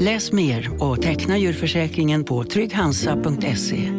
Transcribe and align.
Läs 0.00 0.32
mer 0.32 0.82
och 0.82 1.02
teckna 1.02 1.38
djurförsäkringen 1.38 2.24
på 2.24 2.44
trygghansa.se. 2.44 3.92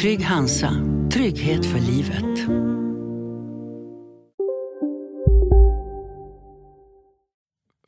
Trygg 0.00 0.24
Hansa, 0.24 0.72
trygghet 1.12 1.66
för 1.66 1.78
livet. 1.78 2.48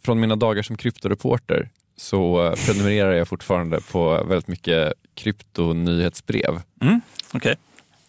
Från 0.04 0.20
mina 0.20 0.36
dagar 0.36 0.62
som 0.62 0.76
kryptoreporter 0.76 1.70
så 1.96 2.46
eh, 2.46 2.52
prenumererar 2.66 3.12
jag 3.12 3.28
fortfarande 3.28 3.80
på 3.80 4.24
väldigt 4.24 4.48
mycket 4.48 4.92
kryptonyhetsbrev. 5.14 6.60
Mm, 6.80 7.00
okay. 7.34 7.54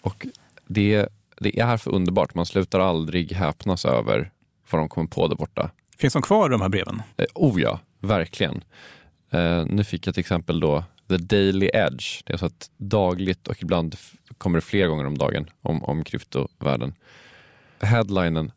Och 0.01 0.27
det, 0.67 1.07
det 1.39 1.59
är 1.59 1.77
för 1.77 1.91
underbart. 1.91 2.35
Man 2.35 2.45
slutar 2.45 2.79
aldrig 2.79 3.31
häpnas 3.31 3.85
över 3.85 4.31
vad 4.71 4.81
de 4.81 4.89
kommer 4.89 5.07
på 5.07 5.27
där 5.27 5.35
borta. 5.35 5.71
Finns 5.97 6.13
de 6.13 6.21
kvar 6.21 6.49
de 6.49 6.61
här 6.61 6.69
breven? 6.69 7.01
Eh, 7.17 7.25
oh 7.35 7.61
ja, 7.61 7.79
verkligen. 7.99 8.63
Eh, 9.31 9.65
nu 9.65 9.83
fick 9.83 10.07
jag 10.07 10.13
till 10.13 10.21
exempel 10.21 10.59
då 10.59 10.83
The 11.09 11.17
Daily 11.17 11.69
Edge. 11.73 12.21
Det 12.25 12.33
är 12.33 12.37
så 12.37 12.45
att 12.45 12.69
dagligt 12.77 13.47
och 13.47 13.63
ibland 13.63 13.95
kommer 14.37 14.57
det 14.57 14.61
fler 14.61 14.87
gånger 14.87 15.05
om 15.05 15.17
dagen 15.17 15.49
om, 15.61 15.83
om 15.83 16.03
kryptovärlden. 16.03 16.93
Headlinen 17.81 18.51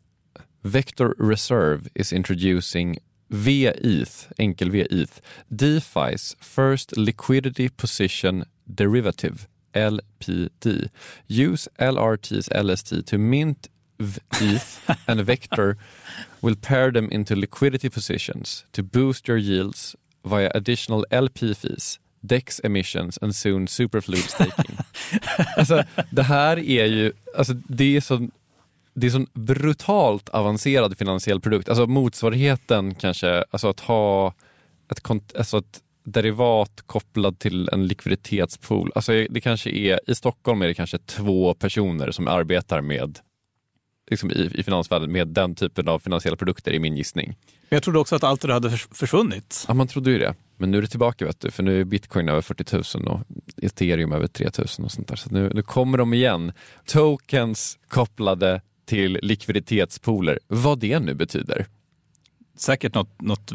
Vector 0.61 1.15
Reserve 1.29 1.89
is 1.95 2.13
introducing 2.13 2.97
VETH, 3.27 4.27
enkel 4.37 4.71
VETH, 4.71 5.21
DeFi's 5.47 6.35
first 6.39 6.97
liquidity 6.97 7.69
position 7.69 8.45
derivative, 8.65 9.47
LPD. 9.73 10.89
Use 11.27 11.69
LRT's 11.79 12.49
LST 12.49 13.07
to 13.07 13.17
mint 13.17 13.69
ETH 13.99 14.89
and 15.07 15.21
Vector 15.21 15.77
will 16.41 16.55
pair 16.55 16.91
them 16.91 17.09
into 17.11 17.35
liquidity 17.35 17.89
positions 17.89 18.65
to 18.71 18.83
boost 18.83 19.27
your 19.27 19.37
yields 19.37 19.95
via 20.23 20.51
additional 20.51 21.05
LP 21.11 21.39
fees, 21.39 21.99
DEX 22.21 22.61
emissions 22.63 23.19
and 23.21 23.35
soon 23.35 23.67
superfluid 23.67 24.23
staking. 24.23 24.77
alltså, 25.57 25.83
det 26.11 26.23
här 26.23 26.59
är 26.59 26.85
ju, 26.85 27.11
alltså, 27.37 27.53
det 27.53 27.97
är 27.97 28.01
så 28.01 28.27
det 28.95 29.07
är 29.07 29.11
så 29.11 29.25
brutalt 29.33 30.29
avancerad 30.29 30.97
finansiell 30.97 31.41
produkt. 31.41 31.69
Alltså 31.69 31.87
motsvarigheten 31.87 32.95
kanske, 32.95 33.43
alltså 33.51 33.67
att 33.67 33.79
ha 33.79 34.33
ett, 34.91 35.35
alltså 35.37 35.57
ett 35.57 35.81
derivat 36.03 36.83
kopplad 36.85 37.39
till 37.39 37.69
en 37.69 37.87
likviditetspool. 37.87 38.91
Alltså 38.95 39.11
det 39.29 39.41
kanske 39.41 39.69
är, 39.69 39.99
I 40.07 40.15
Stockholm 40.15 40.61
är 40.61 40.67
det 40.67 40.73
kanske 40.73 40.97
två 40.97 41.53
personer 41.53 42.11
som 42.11 42.27
arbetar 42.27 42.81
med 42.81 43.19
liksom 44.09 44.31
i, 44.31 44.51
i 44.53 44.63
finansvärlden 44.63 45.11
med 45.11 45.27
den 45.27 45.55
typen 45.55 45.87
av 45.87 45.99
finansiella 45.99 46.37
produkter 46.37 46.71
i 46.71 46.79
min 46.79 46.97
gissning. 46.97 47.27
Men 47.69 47.75
jag 47.75 47.83
trodde 47.83 47.99
också 47.99 48.15
att 48.15 48.23
allt 48.23 48.41
det 48.41 48.53
hade 48.53 48.69
försvunnit. 48.69 49.65
Ja, 49.67 49.73
man 49.73 49.87
trodde 49.87 50.11
ju 50.11 50.17
det. 50.19 50.35
Men 50.57 50.71
nu 50.71 50.77
är 50.77 50.81
det 50.81 50.87
tillbaka, 50.87 51.25
vet 51.25 51.39
du, 51.39 51.51
för 51.51 51.63
nu 51.63 51.81
är 51.81 51.83
bitcoin 51.83 52.29
över 52.29 52.41
40 52.41 52.97
000 52.97 53.07
och 53.07 53.19
ethereum 53.61 54.11
över 54.11 54.27
3 54.27 54.49
000 54.57 54.67
och 54.85 54.91
sånt 54.91 55.07
där. 55.07 55.15
Så 55.15 55.29
nu, 55.29 55.51
nu 55.53 55.61
kommer 55.61 55.97
de 55.97 56.13
igen. 56.13 56.51
Tokens 56.85 57.79
kopplade 57.87 58.61
till 58.85 59.19
likviditetspooler, 59.21 60.39
vad 60.47 60.79
det 60.79 60.99
nu 60.99 61.13
betyder. 61.13 61.67
Säkert 62.57 62.93
något, 62.93 63.21
något 63.21 63.51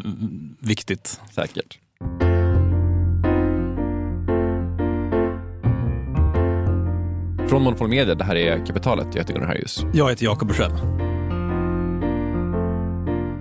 viktigt. 0.60 1.20
Säkert. 1.34 1.78
Från 7.48 7.62
Monopol 7.62 7.88
Media, 7.88 8.14
det 8.14 8.24
här 8.24 8.36
är 8.36 8.66
Kapitalet. 8.66 9.06
Jag 9.12 9.20
heter 9.20 9.34
Gunnar 9.34 9.46
Harjus. 9.46 9.84
Jag 9.94 10.10
heter 10.10 10.24
Jakob 10.24 10.48
Bursell. 10.48 10.72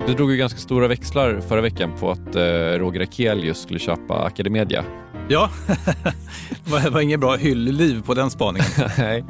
Du 0.08 0.14
drog 0.14 0.32
ju 0.32 0.38
ganska 0.38 0.60
stora 0.60 0.88
växlar 0.88 1.42
förra 1.48 1.62
veckan 1.62 1.92
på 2.00 2.12
att 2.12 2.36
eh, 2.36 2.42
Roger 2.80 3.02
Akelius 3.02 3.62
skulle 3.62 3.80
köpa 3.80 4.26
Academedia. 4.26 4.84
Ja, 5.30 5.50
det 6.84 6.90
var 6.90 7.02
inget 7.02 7.20
bra 7.20 7.36
hyllliv 7.36 8.02
på 8.02 8.14
den 8.14 8.30
spaningen. 8.30 8.68
Nej. 8.98 9.24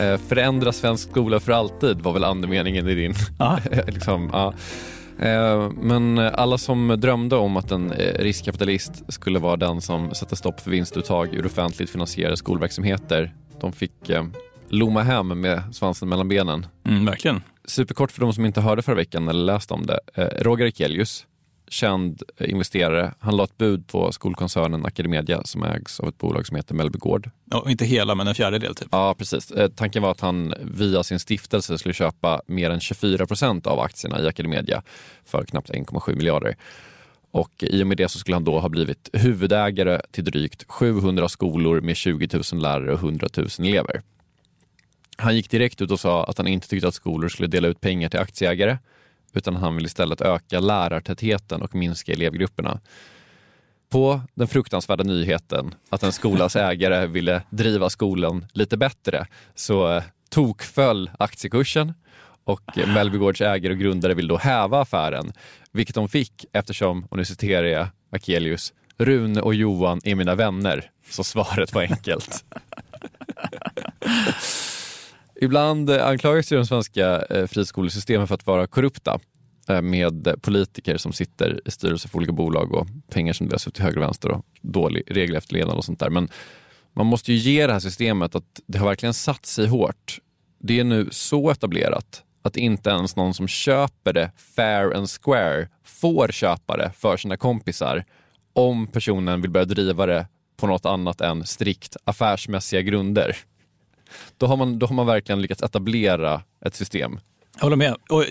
Eh, 0.00 0.18
förändra 0.28 0.72
svensk 0.72 1.10
skola 1.10 1.40
för 1.40 1.52
alltid 1.52 2.00
var 2.00 2.12
väl 2.12 2.24
andemeningen 2.24 2.88
i 2.88 2.94
din... 2.94 3.14
liksom, 3.86 4.30
ja. 4.32 4.54
Eh, 5.18 5.70
men 5.80 6.18
alla 6.18 6.58
som 6.58 6.88
drömde 7.00 7.36
om 7.36 7.56
att 7.56 7.70
en 7.70 7.92
eh, 7.92 8.18
riskkapitalist 8.18 9.12
skulle 9.12 9.38
vara 9.38 9.56
den 9.56 9.80
som 9.80 10.14
sätter 10.14 10.36
stopp 10.36 10.60
för 10.60 10.70
vinstuttag 10.70 11.34
ur 11.34 11.46
offentligt 11.46 11.90
finansierade 11.90 12.36
skolverksamheter, 12.36 13.34
de 13.62 13.72
fick 13.72 14.10
lomma 14.68 15.02
hem 15.02 15.40
med 15.40 15.62
svansen 15.72 16.08
mellan 16.08 16.28
benen. 16.28 16.66
Mm, 16.84 17.06
verkligen. 17.06 17.42
Superkort 17.64 18.12
för 18.12 18.20
de 18.20 18.32
som 18.32 18.44
inte 18.44 18.60
hörde 18.60 18.82
förra 18.82 18.96
veckan 18.96 19.28
eller 19.28 19.44
läste 19.44 19.74
om 19.74 19.86
det. 19.86 20.00
Roger 20.40 20.66
Ekelius, 20.66 21.26
känd 21.72 22.22
investerare. 22.38 23.14
Han 23.18 23.36
la 23.36 23.44
ett 23.44 23.58
bud 23.58 23.86
på 23.86 24.12
skolkoncernen 24.12 24.86
Academedia 24.86 25.44
som 25.44 25.62
ägs 25.62 26.00
av 26.00 26.08
ett 26.08 26.18
bolag 26.18 26.46
som 26.46 26.56
heter 26.56 26.74
Mellby 26.74 26.98
Gård. 26.98 27.30
Ja, 27.50 27.64
inte 27.70 27.84
hela, 27.84 28.14
men 28.14 28.28
en 28.28 28.34
fjärdedel. 28.34 28.74
Typ. 28.74 28.88
Ja, 28.90 29.14
precis. 29.18 29.50
Eh, 29.50 29.68
tanken 29.68 30.02
var 30.02 30.10
att 30.10 30.20
han 30.20 30.54
via 30.60 31.02
sin 31.02 31.20
stiftelse 31.20 31.78
skulle 31.78 31.94
köpa 31.94 32.42
mer 32.46 32.70
än 32.70 32.80
24 32.80 33.26
procent 33.26 33.66
av 33.66 33.80
aktierna 33.80 34.20
i 34.20 34.26
Academedia 34.26 34.82
för 35.24 35.44
knappt 35.44 35.70
1,7 35.70 36.16
miljarder. 36.16 36.56
Och 37.32 37.50
i 37.60 37.82
och 37.82 37.86
med 37.86 37.96
det 37.96 38.08
så 38.08 38.18
skulle 38.18 38.36
han 38.36 38.44
då 38.44 38.60
ha 38.60 38.68
blivit 38.68 39.08
huvudägare 39.12 40.00
till 40.10 40.24
drygt 40.24 40.64
700 40.68 41.28
skolor 41.28 41.80
med 41.80 41.96
20 41.96 42.28
000 42.52 42.62
lärare 42.62 42.92
och 42.92 42.98
100 42.98 43.28
000 43.36 43.48
elever. 43.58 44.02
Han 45.16 45.36
gick 45.36 45.50
direkt 45.50 45.80
ut 45.80 45.90
och 45.90 46.00
sa 46.00 46.24
att 46.24 46.38
han 46.38 46.46
inte 46.46 46.68
tyckte 46.68 46.88
att 46.88 46.94
skolor 46.94 47.28
skulle 47.28 47.48
dela 47.48 47.68
ut 47.68 47.80
pengar 47.80 48.08
till 48.08 48.20
aktieägare 48.20 48.78
utan 49.32 49.56
han 49.56 49.76
vill 49.76 49.86
istället 49.86 50.20
öka 50.20 50.60
lärartätheten 50.60 51.62
och 51.62 51.74
minska 51.74 52.12
elevgrupperna. 52.12 52.80
På 53.88 54.20
den 54.34 54.48
fruktansvärda 54.48 55.04
nyheten 55.04 55.74
att 55.90 56.02
en 56.02 56.12
skolas 56.12 56.56
ägare 56.56 57.06
ville 57.06 57.42
driva 57.50 57.90
skolan 57.90 58.46
lite 58.52 58.76
bättre 58.76 59.26
så 59.54 59.92
eh, 59.92 60.02
tokföll 60.28 61.10
aktiekursen 61.18 61.92
och 62.44 62.78
Mellbygårds 62.86 63.40
ägare 63.40 63.72
och 63.72 63.78
grundare 63.78 64.14
vill 64.14 64.28
då 64.28 64.36
häva 64.36 64.80
affären, 64.80 65.32
vilket 65.72 65.94
de 65.94 66.08
fick 66.08 66.44
eftersom, 66.52 67.04
och 67.10 67.16
nu 67.16 67.24
citerar 67.24 67.66
jag 67.66 67.86
Akelius, 68.10 68.72
Rune 68.98 69.40
och 69.40 69.54
Johan 69.54 70.00
är 70.04 70.14
mina 70.14 70.34
vänner. 70.34 70.90
Så 71.10 71.24
svaret 71.24 71.74
var 71.74 71.82
enkelt. 71.82 72.44
Ibland 75.40 75.90
anklagas 75.90 76.52
ju 76.52 76.56
de 76.56 76.66
svenska 76.66 77.22
eh, 77.22 77.46
friskolesystemen 77.46 78.28
för 78.28 78.34
att 78.34 78.46
vara 78.46 78.66
korrupta 78.66 79.18
eh, 79.68 79.82
med 79.82 80.42
politiker 80.42 80.96
som 80.96 81.12
sitter 81.12 81.60
i 81.64 81.70
styrelser 81.70 82.08
för 82.08 82.18
olika 82.18 82.32
bolag 82.32 82.74
och 82.74 82.86
pengar 83.10 83.32
som 83.32 83.48
delas 83.48 83.68
ut 83.68 83.74
till 83.74 83.84
höger 83.84 83.96
och 83.96 84.02
vänster 84.02 84.30
och 84.30 84.44
dålig 84.60 85.02
regelefterlevnad 85.06 85.76
och 85.76 85.84
sånt 85.84 86.00
där. 86.00 86.10
Men 86.10 86.28
man 86.92 87.06
måste 87.06 87.32
ju 87.32 87.38
ge 87.38 87.66
det 87.66 87.72
här 87.72 87.80
systemet 87.80 88.34
att 88.34 88.60
det 88.66 88.78
har 88.78 88.86
verkligen 88.86 89.14
satt 89.14 89.46
sig 89.46 89.66
hårt. 89.66 90.18
Det 90.58 90.80
är 90.80 90.84
nu 90.84 91.08
så 91.10 91.50
etablerat 91.50 92.22
att 92.42 92.56
inte 92.56 92.90
ens 92.90 93.16
någon 93.16 93.34
som 93.34 93.48
köper 93.48 94.12
det 94.12 94.30
fair 94.56 94.96
and 94.96 95.08
square 95.10 95.68
får 95.84 96.28
köpa 96.28 96.76
det 96.76 96.92
för 96.96 97.16
sina 97.16 97.36
kompisar 97.36 98.04
om 98.52 98.86
personen 98.86 99.40
vill 99.40 99.50
börja 99.50 99.64
driva 99.64 100.06
det 100.06 100.26
på 100.56 100.66
något 100.66 100.86
annat 100.86 101.20
än 101.20 101.46
strikt 101.46 101.96
affärsmässiga 102.04 102.82
grunder 102.82 103.36
då 104.38 104.46
har, 104.46 104.56
man, 104.56 104.78
då 104.78 104.86
har 104.86 104.94
man 104.94 105.06
verkligen 105.06 105.42
lyckats 105.42 105.62
etablera 105.62 106.42
ett 106.64 106.74
system. 106.74 107.20
Jag 107.54 107.62
håller 107.62 107.76
med. 107.76 107.96
Och 108.10 108.24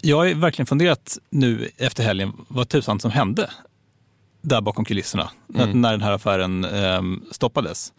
jag 0.00 0.16
har 0.16 0.34
verkligen 0.34 0.66
funderat 0.66 1.18
nu 1.30 1.68
efter 1.76 2.04
helgen 2.04 2.32
vad 2.48 2.68
tusan 2.68 3.00
som 3.00 3.10
hände 3.10 3.50
där 4.42 4.60
bakom 4.60 4.84
kulisserna 4.84 5.30
mm. 5.54 5.80
när, 5.80 5.90
den 5.90 6.02
här 6.02 6.12
affären 6.12 6.64
eh, 6.64 7.02
stoppades. 7.32 7.92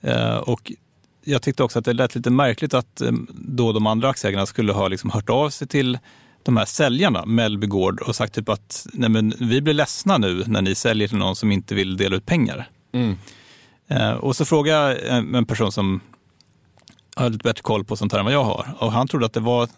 Eh, 0.00 0.36
och 0.36 0.72
jag 1.24 1.42
tyckte 1.42 1.62
också 1.62 1.78
att 1.78 1.84
det 1.84 1.92
lät 1.92 2.14
lite 2.14 2.30
märkligt 2.30 2.74
att 2.74 3.00
eh, 3.00 3.12
då 3.28 3.72
de 3.72 3.86
andra 3.86 4.08
aktieägarna 4.08 4.46
skulle 4.46 4.72
ha 4.72 4.88
liksom 4.88 5.10
hört 5.10 5.30
av 5.30 5.50
sig 5.50 5.68
till 5.68 5.98
de 6.42 6.56
här 6.56 6.64
säljarna, 6.64 7.26
Mellby 7.26 7.66
Gård, 7.66 8.00
och 8.00 8.16
sagt 8.16 8.34
typ 8.34 8.48
att 8.48 8.86
Nej, 8.92 9.10
men 9.10 9.34
vi 9.40 9.60
blir 9.60 9.74
ledsna 9.74 10.18
nu 10.18 10.44
när 10.46 10.62
ni 10.62 10.74
säljer 10.74 11.08
till 11.08 11.18
någon 11.18 11.36
som 11.36 11.52
inte 11.52 11.74
vill 11.74 11.96
dela 11.96 12.16
ut 12.16 12.26
pengar. 12.26 12.68
Mm. 12.92 13.16
Eh, 13.88 14.12
och 14.12 14.36
så 14.36 14.44
frågade 14.44 14.78
jag 14.78 15.16
en, 15.18 15.34
en 15.34 15.46
person 15.46 15.72
som 15.72 16.00
har 17.16 17.30
lite 17.30 17.42
bättre 17.42 17.62
koll 17.62 17.84
på 17.84 17.96
sånt 17.96 18.12
här 18.12 18.18
än 18.18 18.24
vad 18.24 18.34
jag 18.34 18.44
har. 18.44 18.74
Och 18.78 18.92
han 18.92 19.08
trodde 19.08 19.26
att 19.26 19.32
det 19.32 19.40
var, 19.40 19.68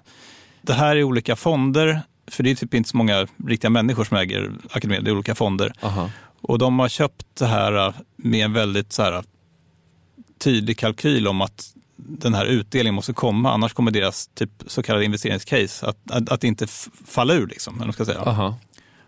det 0.63 0.73
här 0.73 0.97
är 0.97 1.03
olika 1.03 1.37
fonder, 1.37 2.01
för 2.27 2.43
det 2.43 2.51
är 2.51 2.55
typ 2.55 2.75
inte 2.75 2.89
så 2.89 2.97
många 2.97 3.27
riktiga 3.47 3.71
människor 3.71 4.05
som 4.05 4.17
äger 4.17 4.53
akademin, 4.71 5.05
det 5.05 5.11
är 5.11 5.15
olika 5.15 5.35
fonder. 5.35 5.73
Aha. 5.83 6.11
Och 6.41 6.59
de 6.59 6.79
har 6.79 6.89
köpt 6.89 7.27
det 7.39 7.47
här 7.47 7.95
med 8.17 8.45
en 8.45 8.53
väldigt 8.53 8.93
så 8.93 9.03
här, 9.03 9.23
tydlig 10.43 10.79
kalkyl 10.79 11.29
om 11.29 11.41
att 11.41 11.73
den 11.97 12.35
här 12.35 12.47
utdelningen 12.47 12.95
måste 12.95 13.13
komma, 13.13 13.53
annars 13.53 13.73
kommer 13.73 13.91
deras 13.91 14.27
typ, 14.27 14.51
så 14.67 14.83
kallade 14.83 15.05
investeringscase 15.05 15.87
att, 15.87 16.11
att, 16.11 16.29
att 16.33 16.45
inte 16.45 16.67
falla 17.07 17.35
ur. 17.35 17.47
Liksom, 17.47 17.83
eller 17.83 17.93
ska 17.93 18.05
säga. 18.05 18.21
Aha. 18.21 18.59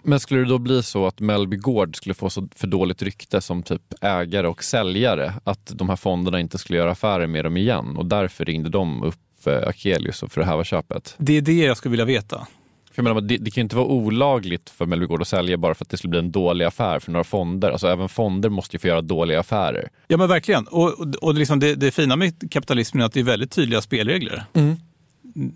Men 0.03 0.21
skulle 0.21 0.41
det 0.41 0.49
då 0.49 0.59
bli 0.59 0.83
så 0.83 1.07
att 1.07 1.21
Mellby 1.21 1.57
Gård 1.57 1.97
skulle 1.97 2.15
få 2.15 2.31
så 2.31 2.49
för 2.57 2.67
dåligt 2.67 3.03
rykte 3.03 3.41
som 3.41 3.63
typ 3.63 3.83
ägare 4.01 4.47
och 4.47 4.65
säljare 4.65 5.35
att 5.45 5.73
de 5.75 5.89
här 5.89 5.97
fonderna 5.97 6.41
inte 6.41 6.59
skulle 6.59 6.79
göra 6.79 6.91
affärer 6.91 7.27
med 7.27 7.45
dem 7.45 7.57
igen 7.57 7.97
och 7.97 8.07
därför 8.07 8.45
ringde 8.45 8.69
de 8.69 9.03
upp 9.03 9.47
eh, 9.47 9.69
Akelius 9.69 10.25
för 10.29 10.41
att 10.41 10.47
häva 10.47 10.65
köpet? 10.65 11.15
Det 11.19 11.37
är 11.37 11.43
det 11.43 11.65
jag 11.65 11.77
skulle 11.77 11.91
vilja 11.91 12.05
veta. 12.05 12.47
För 12.95 13.03
jag 13.03 13.05
menar, 13.05 13.21
det, 13.21 13.37
det 13.37 13.51
kan 13.51 13.61
ju 13.61 13.63
inte 13.63 13.77
vara 13.77 13.87
olagligt 13.87 14.71
för 14.71 14.87
Mellby 14.87 15.07
Gård 15.07 15.23
att 15.23 15.29
sälja 15.29 15.57
bara 15.57 15.75
för 15.75 15.85
att 15.85 15.91
det 15.91 15.97
skulle 15.97 16.11
bli 16.11 16.19
en 16.19 16.33
dålig 16.33 16.65
affär 16.65 16.99
för 16.99 17.13
några 17.13 17.25
fonder. 17.25 17.71
Alltså 17.71 17.89
även 17.89 18.09
fonder 18.09 18.49
måste 18.49 18.77
ju 18.77 18.81
få 18.81 18.87
göra 18.87 19.03
dåliga 19.03 19.41
affärer. 19.41 19.89
Ja 20.07 20.17
men 20.17 20.29
verkligen. 20.29 20.67
Och, 20.67 21.01
och, 21.01 21.15
och 21.21 21.35
liksom 21.35 21.61
det, 21.61 21.75
det 21.75 21.91
fina 21.91 22.17
med 22.17 22.51
kapitalismen 22.51 23.01
är 23.01 23.07
att 23.07 23.13
det 23.13 23.21
är 23.21 23.25
väldigt 23.25 23.51
tydliga 23.51 23.81
spelregler. 23.81 24.45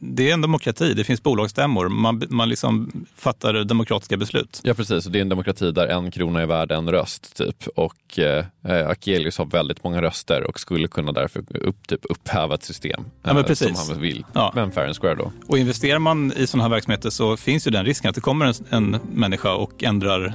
Det 0.01 0.31
är 0.31 0.35
en 0.35 0.41
demokrati, 0.41 0.95
det 0.95 1.05
finns 1.05 1.23
bolagsstämmor, 1.23 1.89
man, 1.89 2.23
man 2.29 2.49
liksom 2.49 2.93
fattar 3.17 3.65
demokratiska 3.65 4.17
beslut. 4.17 4.61
Ja 4.63 4.75
precis, 4.75 5.07
och 5.07 5.13
det 5.13 5.19
är 5.19 5.21
en 5.21 5.29
demokrati 5.29 5.73
där 5.73 5.87
en 5.87 6.11
krona 6.11 6.43
är 6.43 6.47
värd 6.47 6.73
en 6.73 6.91
röst 6.91 7.37
typ. 7.37 7.67
Och 7.77 8.19
eh, 8.19 8.45
Akelius 8.89 9.39
har 9.39 9.47
väldigt 9.47 9.85
många 9.85 10.03
röster 10.03 10.43
och 10.43 10.61
skulle 10.61 10.89
kunna 10.89 11.13
därför 11.13 11.57
upp, 11.57 11.87
typ, 11.87 12.01
upphäva 12.03 12.55
ett 12.55 12.65
system 12.65 13.05
Ja, 13.23 13.33
men 13.33 13.37
eh, 13.37 13.43
precis. 13.43 13.79
som 13.79 13.95
han 13.95 14.03
vill. 14.03 14.25
Ja. 14.33 14.53
Men 14.55 14.71
fair 14.71 14.87
and 14.87 14.97
square 14.97 15.15
då. 15.15 15.33
Och 15.47 15.59
investerar 15.59 15.99
man 15.99 16.33
i 16.37 16.47
sådana 16.47 16.65
här 16.65 16.71
verksamheter 16.71 17.11
så 17.11 17.37
finns 17.37 17.67
ju 17.67 17.71
den 17.71 17.85
risken 17.85 18.09
att 18.09 18.15
det 18.15 18.21
kommer 18.21 18.47
en, 18.47 18.55
en 18.71 19.01
människa 19.13 19.55
och 19.55 19.85
ändrar 19.85 20.35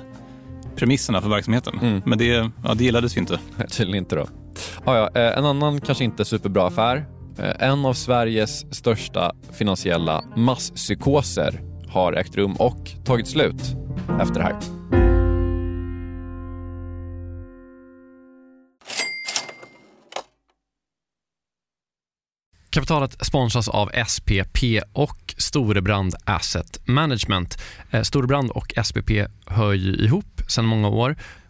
premisserna 0.75 1.21
för 1.21 1.29
verksamheten. 1.29 1.79
Mm. 1.81 2.01
Men 2.05 2.17
det, 2.17 2.51
ja, 2.63 2.73
det 2.73 2.83
gillades 2.83 3.17
ju 3.17 3.19
inte. 3.19 3.39
Tydligen 3.69 4.03
inte 4.03 4.15
då. 4.15 4.27
Ah, 4.83 4.95
ja, 4.95 5.09
eh, 5.21 5.37
en 5.37 5.45
annan 5.45 5.81
kanske 5.81 6.03
inte 6.03 6.25
superbra 6.25 6.67
affär. 6.67 7.05
Eh, 7.37 7.69
en 7.69 7.85
av 7.85 7.93
Sveriges 7.93 8.75
största 8.75 9.31
finansiella 9.51 10.23
masspsykoser 10.35 11.61
har 11.87 12.13
ägt 12.13 12.35
rum 12.35 12.55
och 12.55 12.91
tagit 13.05 13.27
slut 13.27 13.75
efter 14.21 14.33
det 14.33 14.43
här. 14.43 14.55
Kapitalet 22.69 23.25
sponsras 23.25 23.67
av 23.67 23.91
SPP 24.07 24.81
och 24.93 25.35
Storebrand 25.37 26.15
Asset 26.25 26.87
Management. 26.87 27.57
Eh, 27.91 28.01
Storebrand 28.01 28.51
och 28.51 28.73
SPP 28.83 29.11
hör 29.45 29.73
ju 29.73 29.95
ihop 29.95 30.41
sedan 30.49 30.65
många 30.65 30.87
år 30.87 31.15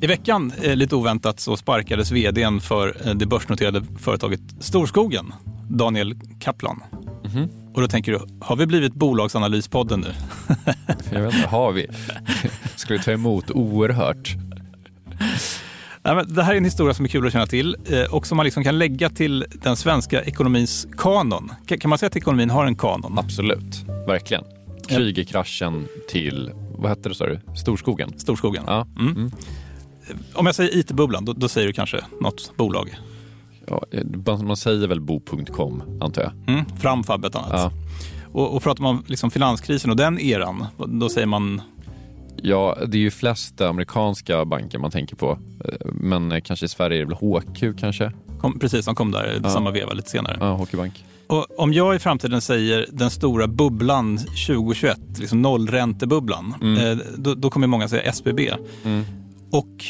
I 0.00 0.06
veckan, 0.06 0.52
eh, 0.62 0.76
lite 0.76 0.96
oväntat, 0.96 1.40
så 1.40 1.56
sparkades 1.56 2.10
vdn 2.10 2.60
för 2.60 2.96
eh, 3.04 3.14
det 3.14 3.26
börsnoterade 3.26 3.82
företaget 3.98 4.40
Storskogen, 4.60 5.32
Daniel 5.68 6.14
Kaplan. 6.40 6.82
Och 7.74 7.82
då 7.82 7.88
tänker 7.88 8.12
du, 8.12 8.20
har 8.40 8.56
vi 8.56 8.66
blivit 8.66 8.94
Bolagsanalyspodden 8.94 10.00
nu? 10.00 10.12
Jag 11.12 11.20
vet 11.20 11.34
inte, 11.34 11.48
har 11.48 11.72
vi? 11.72 11.86
Ska 12.76 12.94
vi 12.94 12.98
ta 13.00 13.12
emot 13.12 13.50
oerhört? 13.50 14.34
Nej, 16.02 16.24
det 16.28 16.42
här 16.42 16.52
är 16.52 16.56
en 16.56 16.64
historia 16.64 16.94
som 16.94 17.04
är 17.04 17.08
kul 17.08 17.26
att 17.26 17.32
känna 17.32 17.46
till 17.46 17.76
eh, 17.90 18.14
och 18.14 18.26
som 18.26 18.36
man 18.36 18.44
liksom 18.44 18.64
kan 18.64 18.78
lägga 18.78 19.10
till 19.10 19.44
den 19.62 19.76
svenska 19.76 20.22
ekonomins 20.22 20.86
kanon. 20.96 21.52
Kan 21.80 21.88
man 21.88 21.98
säga 21.98 22.06
att 22.06 22.16
ekonomin 22.16 22.50
har 22.50 22.66
en 22.66 22.76
kanon? 22.76 23.18
Absolut, 23.18 23.84
verkligen. 24.06 24.44
Krügerkraschen 24.88 25.86
till, 26.08 26.50
vad 26.78 26.90
hette 26.90 27.08
det 27.08 27.14
sa 27.14 27.26
du, 27.26 27.40
Storskogen? 27.56 28.18
Storskogen. 28.18 28.64
Ja. 28.66 28.86
Mm. 28.98 29.16
Mm. 29.16 29.30
Om 30.34 30.46
jag 30.46 30.54
säger 30.54 30.76
IT-bubblan, 30.76 31.24
då, 31.24 31.32
då 31.32 31.48
säger 31.48 31.66
du 31.66 31.72
kanske 31.72 32.00
något 32.20 32.52
bolag. 32.56 32.94
Ja, 33.66 33.84
eh, 33.90 34.36
man 34.42 34.56
säger 34.56 34.86
väl 34.86 35.00
bo.com, 35.00 35.82
antar 36.00 36.22
jag. 36.22 36.32
Mm, 36.54 36.64
Framfab 36.80 37.24
ett 37.24 37.34
annat. 37.36 37.50
Ja. 37.52 37.72
Och, 38.32 38.56
och 38.56 38.62
pratar 38.62 38.82
man 38.82 38.96
om 38.96 39.04
liksom 39.06 39.30
finanskrisen 39.30 39.90
och 39.90 39.96
den 39.96 40.18
eran, 40.20 40.66
då 40.86 41.08
säger 41.08 41.26
man 41.26 41.60
Ja, 42.42 42.76
det 42.86 42.96
är 42.96 43.00
ju 43.00 43.10
flest 43.10 43.60
amerikanska 43.60 44.44
banker 44.44 44.78
man 44.78 44.90
tänker 44.90 45.16
på. 45.16 45.38
Eh, 45.64 45.86
Men 45.92 46.32
eh, 46.32 46.40
kanske 46.40 46.66
i 46.66 46.68
Sverige 46.68 46.96
är 47.02 47.04
det 47.06 47.14
väl 47.14 47.40
HQ 47.40 47.80
kanske? 47.80 48.12
kom, 48.40 48.58
precis, 48.58 48.84
de 48.86 48.94
kom 48.94 49.10
där 49.10 49.32
i 49.36 49.40
Ja. 49.42 49.50
samma 49.50 49.70
veva 49.70 49.92
lite 49.92 50.10
senare. 50.10 50.36
Ja, 50.40 50.56
HQ 50.56 50.72
Bank. 50.76 51.04
Och 51.26 51.60
om 51.60 51.72
jag 51.72 51.96
i 51.96 51.98
framtiden 51.98 52.40
säger 52.40 52.86
den 52.92 53.10
stora 53.10 53.46
bubblan 53.46 54.18
2021, 54.18 54.98
liksom 55.18 55.42
nollräntebubblan, 55.42 56.54
Mm. 56.62 56.98
då, 57.16 57.34
då 57.34 57.50
kommer 57.50 57.66
många 57.66 57.88
säga 57.88 58.02
SBB 58.02 58.50
Mm. 58.84 59.04
Och 59.50 59.84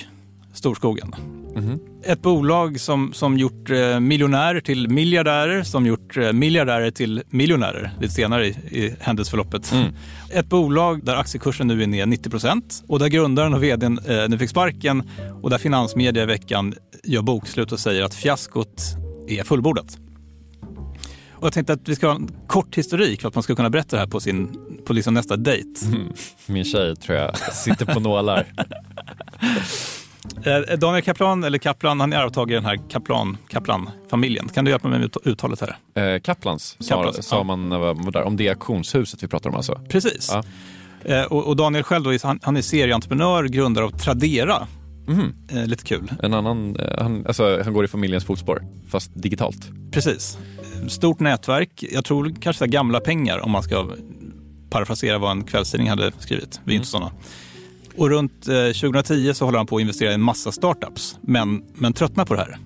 Storskogen. 0.52 1.14
Mhm. 1.56 1.80
Ett 2.02 2.22
bolag 2.22 2.80
som, 2.80 3.12
som 3.12 3.38
gjort 3.38 3.70
eh, 3.70 4.00
miljonärer 4.00 4.60
till 4.60 4.88
miljardärer, 4.88 5.62
som 5.62 5.86
gjort 5.86 6.16
eh, 6.16 6.32
miljardärer 6.32 6.90
till 6.90 7.22
miljonärer 7.30 7.90
lite 8.00 8.14
senare 8.14 8.46
i, 8.46 8.50
i 8.50 8.94
händelseförloppet. 9.00 9.72
Mm. 9.72 9.92
Ett 10.30 10.48
bolag 10.48 11.04
där 11.04 11.16
aktiekursen 11.16 11.66
nu 11.66 11.82
är 11.82 11.86
ner 11.86 12.06
90 12.06 12.30
procent 12.30 12.84
och 12.88 12.98
där 12.98 13.08
grundaren 13.08 13.54
och 13.54 13.62
vdn 13.62 13.98
eh, 14.08 14.28
nu 14.28 14.38
fick 14.38 14.50
sparken 14.50 15.02
och 15.42 15.50
där 15.50 15.58
finansmedia 15.58 16.22
i 16.22 16.26
veckan 16.26 16.74
gör 17.04 17.22
bokslut 17.22 17.72
och 17.72 17.80
säger 17.80 18.02
att 18.02 18.14
fiaskot 18.14 18.82
är 19.28 19.44
fullbordat. 19.44 19.98
Jag 21.46 21.52
tänkte 21.52 21.72
att 21.72 21.88
vi 21.88 21.96
ska 21.96 22.06
ha 22.06 22.14
en 22.14 22.30
kort 22.46 22.78
historik 22.78 23.20
för 23.20 23.28
att 23.28 23.34
man 23.34 23.42
ska 23.42 23.54
kunna 23.54 23.70
berätta 23.70 23.96
det 23.96 24.00
här 24.00 24.06
på, 24.06 24.20
sin, 24.20 24.58
på 24.86 24.92
liksom 24.92 25.14
nästa 25.14 25.36
dejt. 25.36 25.80
Min 26.46 26.64
tjej 26.64 26.96
tror 26.96 27.18
jag 27.18 27.38
sitter 27.38 27.86
på 27.86 28.00
nålar. 28.00 28.46
Eh, 30.44 30.78
Daniel 30.78 31.02
Kaplan, 31.02 31.44
eller 31.44 31.58
Kaplan, 31.58 32.00
han 32.00 32.12
är 32.12 32.16
arvtagare 32.16 32.52
i 32.52 32.60
den 32.60 32.64
här 32.64 32.80
Kaplan, 32.90 33.36
Kaplan-familjen. 33.48 34.48
Kan 34.48 34.64
du 34.64 34.70
hjälpa 34.70 34.88
mig 34.88 34.98
med 34.98 35.16
uttalet 35.24 35.60
här? 35.60 35.76
Eh, 36.14 36.20
Kaplans, 36.20 36.76
Kaplans, 36.88 37.26
sa, 37.28 37.36
ja. 37.36 37.42
man 37.42 37.68
var 37.70 38.10
där, 38.12 38.22
om 38.22 38.36
det 38.36 38.48
auktionshuset 38.48 39.22
vi 39.22 39.28
pratar 39.28 39.50
om 39.50 39.56
alltså. 39.56 39.80
Precis. 39.88 40.30
Ja. 40.32 40.42
Eh, 41.14 41.22
och, 41.24 41.46
och 41.46 41.56
Daniel 41.56 41.84
själv, 41.84 42.04
då, 42.04 42.14
är- 42.14 42.26
han, 42.26 42.40
han 42.42 42.56
är 42.56 42.62
serieentreprenör, 42.62 43.44
grundare 43.44 43.84
av 43.84 43.90
Tradera. 43.90 44.66
Mhm. 45.08 45.34
Eh, 45.48 45.66
lite 45.66 45.84
kul. 45.84 46.12
En 46.22 46.34
annan, 46.34 46.76
eh, 46.76 47.02
han, 47.02 47.26
alltså, 47.26 47.62
han 47.64 47.72
går 47.72 47.84
i 47.84 47.88
familjens 47.88 48.24
fotspår, 48.24 48.62
fast 48.88 49.10
digitalt. 49.14 49.68
Precis. 49.92 50.38
Stort 50.88 51.20
nätverk. 51.20 51.84
Jag 51.92 52.04
tror 52.04 52.34
kanske 52.40 52.58
så 52.58 52.70
gamla 52.70 53.00
pengar 53.00 53.38
om 53.38 53.50
man 53.50 53.62
ska 53.62 53.90
parafrasera 54.70 55.18
vad 55.18 55.30
en 55.30 55.44
kvällstidning 55.44 55.88
hade 55.88 56.12
skrivit. 56.18 56.60
Vi 56.64 56.72
är 56.72 56.76
inte 56.76 56.88
sådana. 56.88 57.12
Och 57.96 58.10
runt 58.10 58.48
eh, 58.48 58.54
2010 58.54 59.34
så 59.34 59.44
håller 59.44 59.58
han 59.58 59.66
på 59.66 59.76
att 59.76 59.80
investera 59.80 60.10
i 60.10 60.14
en 60.14 60.22
massa 60.22 60.52
startups, 60.52 61.18
men, 61.20 61.62
men 61.74 61.92
tröttnar 61.92 62.24
på 62.24 62.34
det 62.34 62.40
här. 62.40 62.58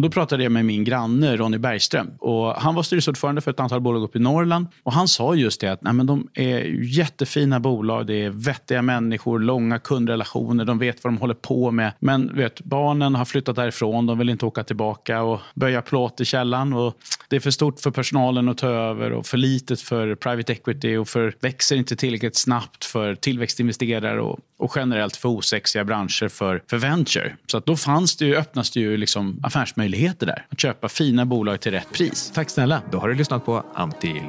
Och 0.00 0.02
då 0.02 0.10
pratade 0.10 0.42
jag 0.42 0.52
med 0.52 0.64
min 0.64 0.84
granne 0.84 1.36
Ronny 1.36 1.58
Bergström. 1.58 2.10
Och 2.18 2.54
han 2.54 2.74
var 2.74 2.82
styrelseordförande 2.82 3.40
för 3.40 3.50
ett 3.50 3.60
antal 3.60 3.80
bolag 3.80 4.02
uppe 4.02 4.18
i 4.18 4.20
Norrland. 4.20 4.66
Och 4.82 4.92
han 4.92 5.08
sa 5.08 5.34
just 5.34 5.60
det 5.60 5.72
att 5.72 5.82
nej, 5.82 5.92
men 5.92 6.06
de 6.06 6.28
är 6.34 6.60
jättefina 6.82 7.60
bolag. 7.60 8.06
Det 8.06 8.24
är 8.24 8.30
vettiga 8.30 8.82
människor, 8.82 9.38
långa 9.38 9.78
kundrelationer. 9.78 10.64
De 10.64 10.78
vet 10.78 11.04
vad 11.04 11.12
de 11.12 11.18
håller 11.18 11.34
på 11.34 11.70
med. 11.70 11.92
Men 11.98 12.36
vet, 12.36 12.60
barnen 12.60 13.14
har 13.14 13.24
flyttat 13.24 13.56
därifrån. 13.56 14.06
De 14.06 14.18
vill 14.18 14.28
inte 14.28 14.46
åka 14.46 14.64
tillbaka 14.64 15.22
och 15.22 15.40
böja 15.54 15.82
plåt 15.82 16.20
i 16.20 16.24
källaren. 16.24 16.72
Och 16.72 16.94
det 17.28 17.36
är 17.36 17.40
för 17.40 17.50
stort 17.50 17.80
för 17.80 17.90
personalen 17.90 18.48
att 18.48 18.58
ta 18.58 18.68
över 18.68 19.12
och 19.12 19.26
för 19.26 19.36
litet 19.36 19.80
för 19.80 20.14
private 20.14 20.52
equity 20.52 20.96
och 20.96 21.08
för 21.08 21.34
växer 21.40 21.76
inte 21.76 21.96
tillräckligt 21.96 22.36
snabbt 22.36 22.84
för 22.84 23.14
tillväxtinvesterare 23.14 24.20
och, 24.20 24.38
och 24.58 24.72
generellt 24.76 25.16
för 25.16 25.28
osexiga 25.28 25.84
branscher 25.84 26.28
för, 26.28 26.62
för 26.70 26.76
venture. 26.76 27.36
Så 27.46 27.56
att 27.58 27.66
då 27.66 27.76
fanns 27.76 28.16
det 28.16 28.24
ju, 28.24 28.36
öppnas 28.36 28.70
det 28.70 28.80
ju 28.80 28.96
liksom 28.96 29.40
affärsmöjligheter 29.42 29.89
där. 30.26 30.46
Att 30.48 30.60
köpa 30.60 30.88
fina 30.88 31.26
bolag 31.26 31.60
till 31.60 31.72
rätt 31.72 31.92
pris. 31.92 32.32
Tack 32.34 32.50
snälla. 32.50 32.82
Då 32.90 32.98
har 32.98 33.08
du 33.08 33.14
lyssnat 33.14 33.44
på 33.44 33.64
Anti 33.74 34.22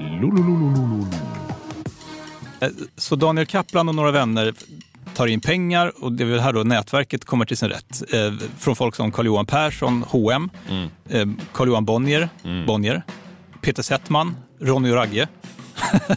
Så 2.95 3.15
Daniel 3.15 3.45
Kaplan 3.45 3.89
och 3.89 3.95
några 3.95 4.11
vänner 4.11 4.53
tar 5.13 5.27
in 5.27 5.41
pengar 5.41 6.03
och 6.03 6.11
det 6.11 6.23
är 6.23 6.25
väl 6.25 6.39
här 6.39 6.53
då 6.53 6.63
nätverket 6.63 7.25
kommer 7.25 7.45
till 7.45 7.57
sin 7.57 7.69
rätt. 7.69 8.13
Eh, 8.13 8.33
från 8.57 8.75
folk 8.75 8.95
som 8.95 9.11
Carl-Johan 9.11 9.45
Persson, 9.45 10.05
H&M, 10.09 10.49
eh, 11.09 11.27
Carl-Johan 11.53 11.85
Bonnier, 11.85 12.29
Bonnier, 12.67 13.03
Peter 13.61 13.83
Settman, 13.83 14.35
Ronny 14.59 14.91
och 14.91 14.95
Ragge. 14.95 15.27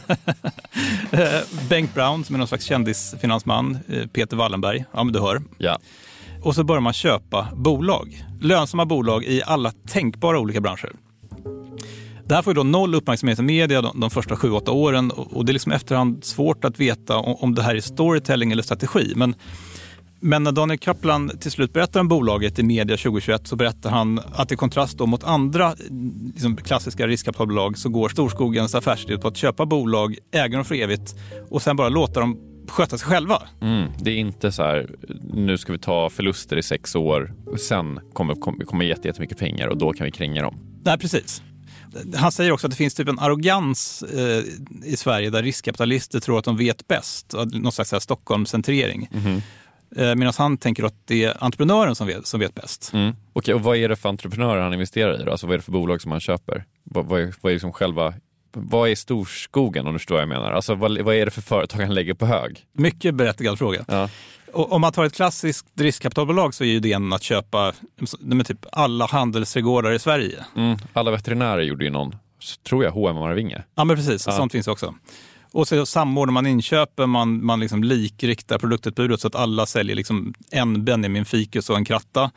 eh, 1.10 1.40
Bengt 1.68 1.94
Brown 1.94 2.24
som 2.24 2.34
är 2.34 2.38
någon 2.38 2.48
slags 2.48 2.64
kändisfinansman, 2.64 3.78
Peter 4.12 4.36
Wallenberg, 4.36 4.84
ja 4.92 5.04
men 5.04 5.12
du 5.12 5.20
hör. 5.20 5.42
Ja. 5.58 5.78
Och 6.44 6.54
så 6.54 6.64
börjar 6.64 6.80
man 6.80 6.92
köpa 6.92 7.48
bolag. 7.54 8.24
Lönsamma 8.40 8.86
bolag 8.86 9.24
i 9.24 9.42
alla 9.46 9.72
tänkbara 9.88 10.38
olika 10.38 10.60
branscher. 10.60 10.92
Det 12.26 12.34
här 12.34 12.42
får 12.42 12.50
ju 12.50 12.54
då 12.54 12.62
noll 12.62 12.94
uppmärksamhet 12.94 13.38
i 13.38 13.42
media 13.42 13.82
de, 13.82 14.00
de 14.00 14.10
första 14.10 14.36
sju, 14.36 14.50
åtta 14.50 14.72
åren 14.72 15.10
och 15.10 15.44
det 15.44 15.50
är 15.50 15.52
liksom 15.52 15.72
efterhand 15.72 16.24
svårt 16.24 16.64
att 16.64 16.80
veta 16.80 17.16
om, 17.16 17.36
om 17.40 17.54
det 17.54 17.62
här 17.62 17.74
är 17.74 17.80
storytelling 17.80 18.52
eller 18.52 18.62
strategi. 18.62 19.12
Men, 19.16 19.34
men 20.20 20.42
när 20.42 20.52
Daniel 20.52 20.78
Kaplan 20.78 21.30
till 21.40 21.50
slut 21.50 21.72
berättar 21.72 22.00
om 22.00 22.08
bolaget 22.08 22.58
i 22.58 22.62
media 22.62 22.96
2021 22.96 23.48
så 23.48 23.56
berättar 23.56 23.90
han 23.90 24.20
att 24.32 24.52
i 24.52 24.56
kontrast 24.56 24.98
då 24.98 25.06
mot 25.06 25.24
andra 25.24 25.74
liksom 26.34 26.56
klassiska 26.56 27.06
riskkapitalbolag 27.06 27.78
så 27.78 27.88
går 27.88 28.08
Storskogens 28.08 28.74
affärsidé 28.74 29.18
på 29.18 29.28
att 29.28 29.36
köpa 29.36 29.66
bolag, 29.66 30.16
äga 30.32 30.56
dem 30.56 30.64
för 30.64 30.74
evigt 30.74 31.14
och 31.50 31.62
sen 31.62 31.76
bara 31.76 31.88
låta 31.88 32.20
dem 32.20 32.53
sköta 32.68 32.98
sig 32.98 33.08
själva. 33.08 33.42
Mm. 33.60 33.88
Det 33.98 34.10
är 34.10 34.16
inte 34.16 34.52
så 34.52 34.62
här, 34.62 34.90
nu 35.32 35.58
ska 35.58 35.72
vi 35.72 35.78
ta 35.78 36.10
förluster 36.10 36.56
i 36.56 36.62
sex 36.62 36.94
år, 36.96 37.34
och 37.46 37.60
sen 37.60 38.00
kommer, 38.12 38.34
kommer, 38.34 38.64
kommer 38.64 38.84
jätte- 38.84 39.08
jättemycket 39.08 39.38
pengar 39.38 39.68
och 39.68 39.78
då 39.78 39.92
kan 39.92 40.04
vi 40.04 40.10
kränga 40.10 40.42
dem. 40.42 40.58
Nej, 40.84 40.98
precis. 40.98 41.42
Han 42.16 42.32
säger 42.32 42.52
också 42.52 42.66
att 42.66 42.70
det 42.70 42.76
finns 42.76 42.94
typ 42.94 43.08
en 43.08 43.18
arrogans 43.18 44.02
eh, 44.02 44.42
i 44.84 44.96
Sverige 44.96 45.30
där 45.30 45.42
riskkapitalister 45.42 46.20
tror 46.20 46.38
att 46.38 46.44
de 46.44 46.56
vet 46.56 46.88
bäst. 46.88 47.34
Någon 47.52 47.72
slags 47.72 47.94
Stockholmscentrering. 48.04 49.08
Eh, 49.96 50.14
Medan 50.14 50.32
han 50.38 50.56
tänker 50.58 50.84
att 50.84 50.94
det 51.06 51.24
är 51.24 51.44
entreprenören 51.44 51.94
som 51.94 52.06
vet, 52.06 52.26
som 52.26 52.40
vet 52.40 52.54
bäst. 52.54 52.90
Mm. 52.94 53.14
Okej, 53.32 53.54
och 53.54 53.60
vad 53.60 53.76
är 53.76 53.88
det 53.88 53.96
för 53.96 54.08
entreprenörer 54.08 54.62
han 54.62 54.72
investerar 54.72 55.20
i? 55.20 55.24
Då? 55.24 55.30
Alltså, 55.30 55.46
vad 55.46 55.54
är 55.54 55.58
det 55.58 55.64
för 55.64 55.72
bolag 55.72 56.02
som 56.02 56.10
han 56.10 56.20
köper? 56.20 56.64
Vad, 56.84 57.06
vad, 57.06 57.20
är, 57.20 57.34
vad 57.40 57.50
är 57.50 57.54
liksom 57.54 57.72
själva 57.72 58.14
vad 58.56 58.90
är 58.90 58.94
storskogen 58.94 59.86
om 59.86 59.92
du 59.92 59.98
förstår 59.98 60.14
vad 60.14 60.22
jag 60.22 60.28
menar? 60.28 60.52
Alltså, 60.52 60.74
vad, 60.74 61.00
vad 61.00 61.14
är 61.14 61.24
det 61.24 61.30
för 61.30 61.42
företag 61.42 61.80
han 61.80 61.94
lägger 61.94 62.14
på 62.14 62.26
hög? 62.26 62.60
Mycket 62.72 63.14
berättigad 63.14 63.58
fråga. 63.58 63.84
Ja. 63.88 64.08
Och 64.52 64.72
om 64.72 64.80
man 64.80 64.92
tar 64.92 65.04
ett 65.04 65.14
klassiskt 65.14 65.66
riskkapitalbolag 65.74 66.54
så 66.54 66.64
är 66.64 66.68
ju 66.68 66.74
idén 66.74 67.12
att 67.12 67.22
köpa 67.22 67.72
typ 68.46 68.66
alla 68.72 69.06
handelsträdgårdar 69.06 69.92
i 69.92 69.98
Sverige. 69.98 70.44
Mm. 70.56 70.78
Alla 70.92 71.10
veterinärer 71.10 71.62
gjorde 71.62 71.84
ju 71.84 71.90
någon, 71.90 72.16
tror 72.68 72.84
jag, 72.84 72.90
H&M 72.90 73.16
Marvinge. 73.16 73.62
Ja, 73.74 73.84
men 73.84 73.96
precis. 73.96 74.26
Ja. 74.26 74.32
Sånt 74.32 74.52
finns 74.52 74.68
också. 74.68 74.94
Och 75.54 75.68
så 75.68 75.86
samordnar 75.86 76.32
man 76.32 76.46
inköpen, 76.46 77.10
man, 77.10 77.44
man 77.44 77.60
liksom 77.60 77.84
likriktar 77.84 78.58
produktutbudet 78.58 79.20
så 79.20 79.26
att 79.26 79.34
alla 79.34 79.66
säljer 79.66 79.96
liksom 79.96 80.34
en 80.50 80.84
Benjamin 80.84 81.24
Fikus 81.24 81.70
och 81.70 81.76
en 81.76 81.84
kratta. 81.84 82.30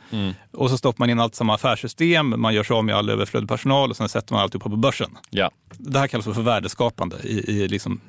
Och 0.52 0.70
så 0.70 0.78
stoppar 0.78 0.98
man 0.98 1.10
in 1.10 1.20
allt 1.20 1.34
samma 1.34 1.54
affärssystem, 1.54 2.40
man 2.40 2.54
gör 2.54 2.64
sig 2.64 2.74
av 2.74 2.84
med 2.84 2.94
all 2.94 3.10
överflödig 3.10 3.48
personal 3.48 3.90
och 3.90 3.96
sen 3.96 4.08
sätter 4.08 4.34
man 4.34 4.42
alltip 4.42 4.62
på 4.62 4.68
börsen. 4.68 5.10
Ja. 5.30 5.50
Det 5.78 5.98
här 5.98 6.06
kallas 6.06 6.24
för 6.24 6.42
värdeskapande 6.42 7.16
i, 7.22 7.50
i 7.50 7.68
liksom 7.68 8.00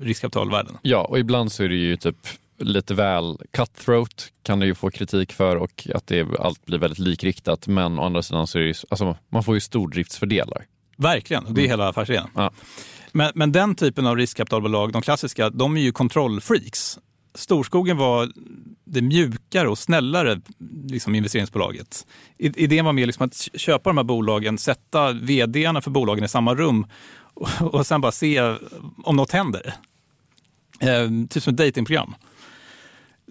riskkapitalvärlden. 0.00 0.76
ja, 0.82 1.04
och 1.04 1.18
ibland 1.18 1.52
så 1.52 1.62
är 1.62 1.68
det 1.68 1.74
ju 1.74 1.96
typ 1.96 2.16
lite 2.58 2.94
väl 2.94 3.38
cutthroat 3.50 4.32
kan 4.42 4.60
det 4.60 4.66
ju 4.66 4.74
få 4.74 4.90
kritik 4.90 5.32
för 5.32 5.56
och 5.56 5.88
att 5.94 6.06
det, 6.06 6.26
allt 6.40 6.66
blir 6.66 6.78
väldigt 6.78 6.98
likriktat. 6.98 7.66
Men 7.66 7.98
å 7.98 8.02
andra 8.02 8.22
sidan 8.22 8.46
så 8.46 8.58
är 8.58 8.62
det 8.62 8.68
ju, 8.68 8.74
alltså, 8.88 9.16
man 9.28 9.44
får 9.44 9.54
ju 9.54 9.60
stordriftsfördelar. 9.60 10.64
Verkligen, 10.96 11.54
det 11.54 11.64
är 11.64 11.66
hela 11.68 11.88
affärsidén. 11.88 12.28
Ja. 12.34 12.50
Men, 13.12 13.32
men 13.34 13.52
den 13.52 13.74
typen 13.74 14.06
av 14.06 14.16
riskkapitalbolag, 14.16 14.92
de 14.92 15.02
klassiska, 15.02 15.50
de 15.50 15.76
är 15.76 15.80
ju 15.80 15.92
kontrollfreaks. 15.92 16.98
Storskogen 17.34 17.96
var 17.96 18.32
det 18.84 19.02
mjukare 19.02 19.68
och 19.68 19.78
snällare 19.78 20.40
liksom, 20.86 21.14
investeringsbolaget. 21.14 22.06
Idén 22.38 22.84
var 22.84 22.92
mer 22.92 23.06
liksom 23.06 23.26
att 23.26 23.48
köpa 23.54 23.90
de 23.90 23.96
här 23.96 24.04
bolagen, 24.04 24.58
sätta 24.58 25.12
vdarna 25.12 25.80
för 25.80 25.90
bolagen 25.90 26.24
i 26.24 26.28
samma 26.28 26.54
rum 26.54 26.86
och, 27.34 27.74
och 27.74 27.86
sen 27.86 28.00
bara 28.00 28.12
se 28.12 28.56
om 29.02 29.16
något 29.16 29.32
händer. 29.32 29.74
Eh, 30.80 31.08
typ 31.30 31.42
som 31.42 31.50
ett 31.50 31.56
datingprogram. 31.56 32.14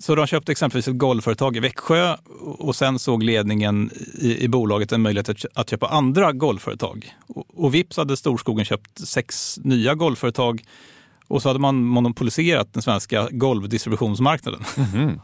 Så 0.02 0.16
de 0.16 0.28
köpte 0.28 0.52
exempelvis 0.52 0.88
ett 0.88 0.98
golvföretag 0.98 1.58
i 1.58 1.60
Växjö 1.60 2.16
och 2.42 2.76
sen 2.76 3.00
såg 3.00 3.24
ledningen 3.24 3.92
i, 4.22 4.44
i 4.44 4.48
bolaget 4.48 4.92
en 4.92 5.02
möjlighet 5.02 5.30
att, 5.30 5.38
kö- 5.38 5.48
att 5.54 5.70
köpa 5.70 5.88
andra 5.88 6.32
golvföretag. 6.32 7.14
Och, 7.28 7.46
och 7.66 7.74
vips 7.74 7.98
hade 7.98 8.18
Storskogen 8.18 8.66
köpt 8.66 9.08
sex 9.08 9.60
nya 9.64 9.96
golvföretag 9.96 10.64
och 11.28 11.42
så 11.42 11.50
hade 11.50 11.60
man 11.60 11.84
monopoliserat 11.84 12.74
den 12.74 12.82
svenska 12.82 13.28
golvdistributionsmarknaden. 13.32 14.64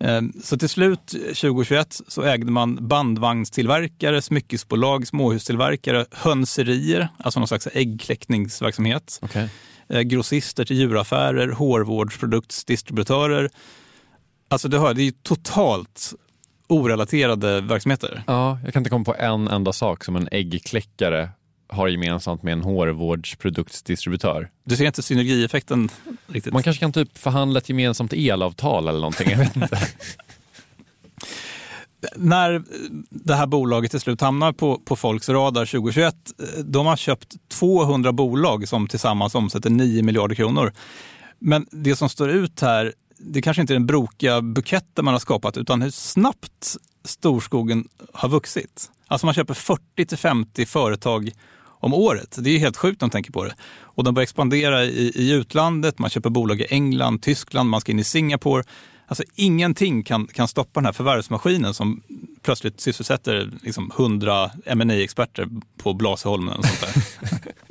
Eh, 0.00 0.20
Så 0.44 0.58
till 0.58 0.68
slut 0.68 1.06
2021 1.06 2.00
så 2.08 2.22
ägde 2.22 2.50
man 2.50 2.88
bandvagnstillverkare, 2.88 4.22
smyckesbolag, 4.22 5.06
småhustillverkare, 5.06 6.06
hönserier, 6.12 7.08
alltså 7.18 7.40
någon 7.40 7.48
slags 7.48 7.68
äggkläckningsverksamhet 7.72 9.18
Okay. 9.22 9.48
Eh, 9.88 10.00
grossister 10.00 10.64
till 10.64 10.76
djuraffärer, 10.76 11.48
hårvårdsproduktsdistributörer. 11.48 13.50
Alltså 14.48 14.68
du 14.68 14.78
hör, 14.78 14.94
det 14.94 15.02
är 15.02 15.04
ju 15.04 15.12
totalt 15.22 16.14
orelaterade 16.68 17.60
verksamheter. 17.60 18.22
Ja, 18.26 18.58
jag 18.64 18.72
kan 18.72 18.80
inte 18.80 18.90
komma 18.90 19.04
på 19.04 19.14
en 19.14 19.48
enda 19.48 19.72
sak 19.72 20.04
som 20.04 20.16
en 20.16 20.28
äggkläckare 20.32 21.30
har 21.68 21.88
gemensamt 21.88 22.42
med 22.42 22.52
en 22.52 22.62
hårvårdsproduktsdistributör. 22.62 24.48
Du 24.64 24.76
ser 24.76 24.86
inte 24.86 25.02
synergieffekten 25.02 25.88
riktigt. 26.26 26.52
Man 26.52 26.62
kanske 26.62 26.80
kan 26.80 26.92
typ 26.92 27.18
förhandla 27.18 27.58
ett 27.58 27.68
gemensamt 27.68 28.12
elavtal 28.12 28.88
eller 28.88 29.00
någonting. 29.00 29.30
Jag 29.30 29.38
vet 29.38 29.56
inte. 29.56 29.78
När 32.16 32.62
det 33.10 33.34
här 33.34 33.46
bolaget 33.46 33.90
till 33.90 34.00
slut 34.00 34.20
hamnar 34.20 34.52
på, 34.52 34.78
på 34.78 34.96
folks 34.96 35.28
radar 35.28 35.66
2021, 35.66 36.14
de 36.64 36.86
har 36.86 36.96
köpt 36.96 37.34
200 37.48 38.12
bolag 38.12 38.68
som 38.68 38.88
tillsammans 38.88 39.34
omsätter 39.34 39.70
9 39.70 40.02
miljarder 40.02 40.34
kronor. 40.34 40.72
Men 41.38 41.66
det 41.70 41.96
som 41.96 42.08
står 42.08 42.30
ut 42.30 42.60
här, 42.60 42.92
det 43.18 43.42
kanske 43.42 43.60
inte 43.60 43.72
är 43.72 43.78
den 43.78 43.86
brokiga 43.86 44.42
buketten 44.42 45.04
man 45.04 45.14
har 45.14 45.18
skapat, 45.18 45.56
utan 45.56 45.82
hur 45.82 45.90
snabbt 45.90 46.76
storskogen 47.04 47.88
har 48.12 48.28
vuxit. 48.28 48.90
Alltså 49.06 49.26
man 49.26 49.34
köper 49.34 49.54
40 49.54 50.06
till 50.06 50.18
50 50.18 50.66
företag 50.66 51.30
om 51.66 51.94
året. 51.94 52.36
Det 52.40 52.50
är 52.50 52.52
ju 52.52 52.58
helt 52.58 52.76
sjukt 52.76 53.02
om 53.02 53.06
man 53.06 53.10
tänker 53.10 53.32
på 53.32 53.44
det. 53.44 53.54
Och 53.80 54.04
de 54.04 54.14
börjar 54.14 54.22
expandera 54.22 54.84
i, 54.84 55.12
i 55.14 55.32
utlandet, 55.32 55.98
man 55.98 56.10
köper 56.10 56.30
bolag 56.30 56.60
i 56.60 56.64
England, 56.64 57.22
Tyskland, 57.22 57.70
man 57.70 57.80
ska 57.80 57.92
in 57.92 57.98
i 57.98 58.04
Singapore. 58.04 58.64
Alltså 59.06 59.24
ingenting 59.34 60.02
kan, 60.02 60.26
kan 60.26 60.48
stoppa 60.48 60.80
den 60.80 60.84
här 60.84 60.92
förvärvsmaskinen 60.92 61.74
som 61.74 62.02
plötsligt 62.42 62.80
sysselsätter 62.80 63.50
liksom 63.62 63.90
100 63.98 64.50
ma 64.74 64.92
experter 64.94 65.48
på 65.76 65.94
Blasieholmen. 65.94 66.54
Och 66.58 66.64
sånt 66.64 66.80
där. 66.94 67.02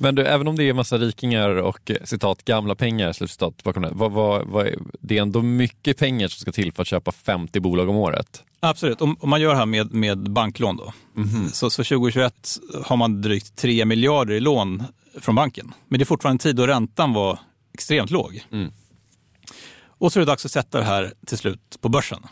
Men 0.00 0.14
du, 0.14 0.26
även 0.26 0.48
om 0.48 0.56
det 0.56 0.64
är 0.68 0.72
massa 0.72 0.98
rikingar 0.98 1.50
och 1.50 1.90
eh, 1.90 1.96
citat 2.04 2.44
gamla 2.44 2.74
pengar, 2.74 3.12
slutcitat, 3.12 3.62
bakom 3.62 3.82
det, 3.82 3.90
vad, 3.92 4.12
vad, 4.12 4.46
vad, 4.46 4.66
är- 4.66 4.78
det 5.00 5.18
är 5.18 5.22
ändå 5.22 5.42
mycket 5.42 5.98
pengar 5.98 6.28
som 6.28 6.40
ska 6.40 6.52
till 6.52 6.72
för 6.72 6.82
att 6.82 6.88
köpa 6.88 7.12
50 7.12 7.60
bolag 7.60 7.88
om 7.88 7.96
året. 7.96 8.42
Absolut, 8.60 9.00
om, 9.00 9.16
om 9.20 9.30
man 9.30 9.40
gör 9.40 9.50
det 9.50 9.56
här 9.58 9.66
med, 9.66 9.92
med 9.94 10.30
banklån 10.30 10.76
då. 10.76 10.92
Så, 11.52 11.70
så 11.70 11.84
2021 11.84 12.34
har 12.84 12.96
man 12.96 13.22
drygt 13.22 13.56
3 13.56 13.84
miljarder 13.84 14.34
i 14.34 14.40
lån 14.40 14.84
från 15.20 15.34
banken. 15.34 15.72
Men 15.88 15.98
det 15.98 16.02
är 16.02 16.06
fortfarande 16.06 16.34
en 16.34 16.38
tid 16.38 16.56
då 16.56 16.66
räntan 16.66 17.12
var 17.12 17.38
extremt 17.74 18.10
låg. 18.10 18.44
Mm. 18.52 18.72
Och 19.98 20.12
så 20.12 20.18
är 20.18 20.20
det 20.20 20.30
dags 20.30 20.44
att 20.44 20.52
sätta 20.52 20.78
det 20.78 20.84
här 20.84 21.12
till 21.26 21.38
slut 21.38 21.78
på 21.80 21.88
börsen. 21.88 22.22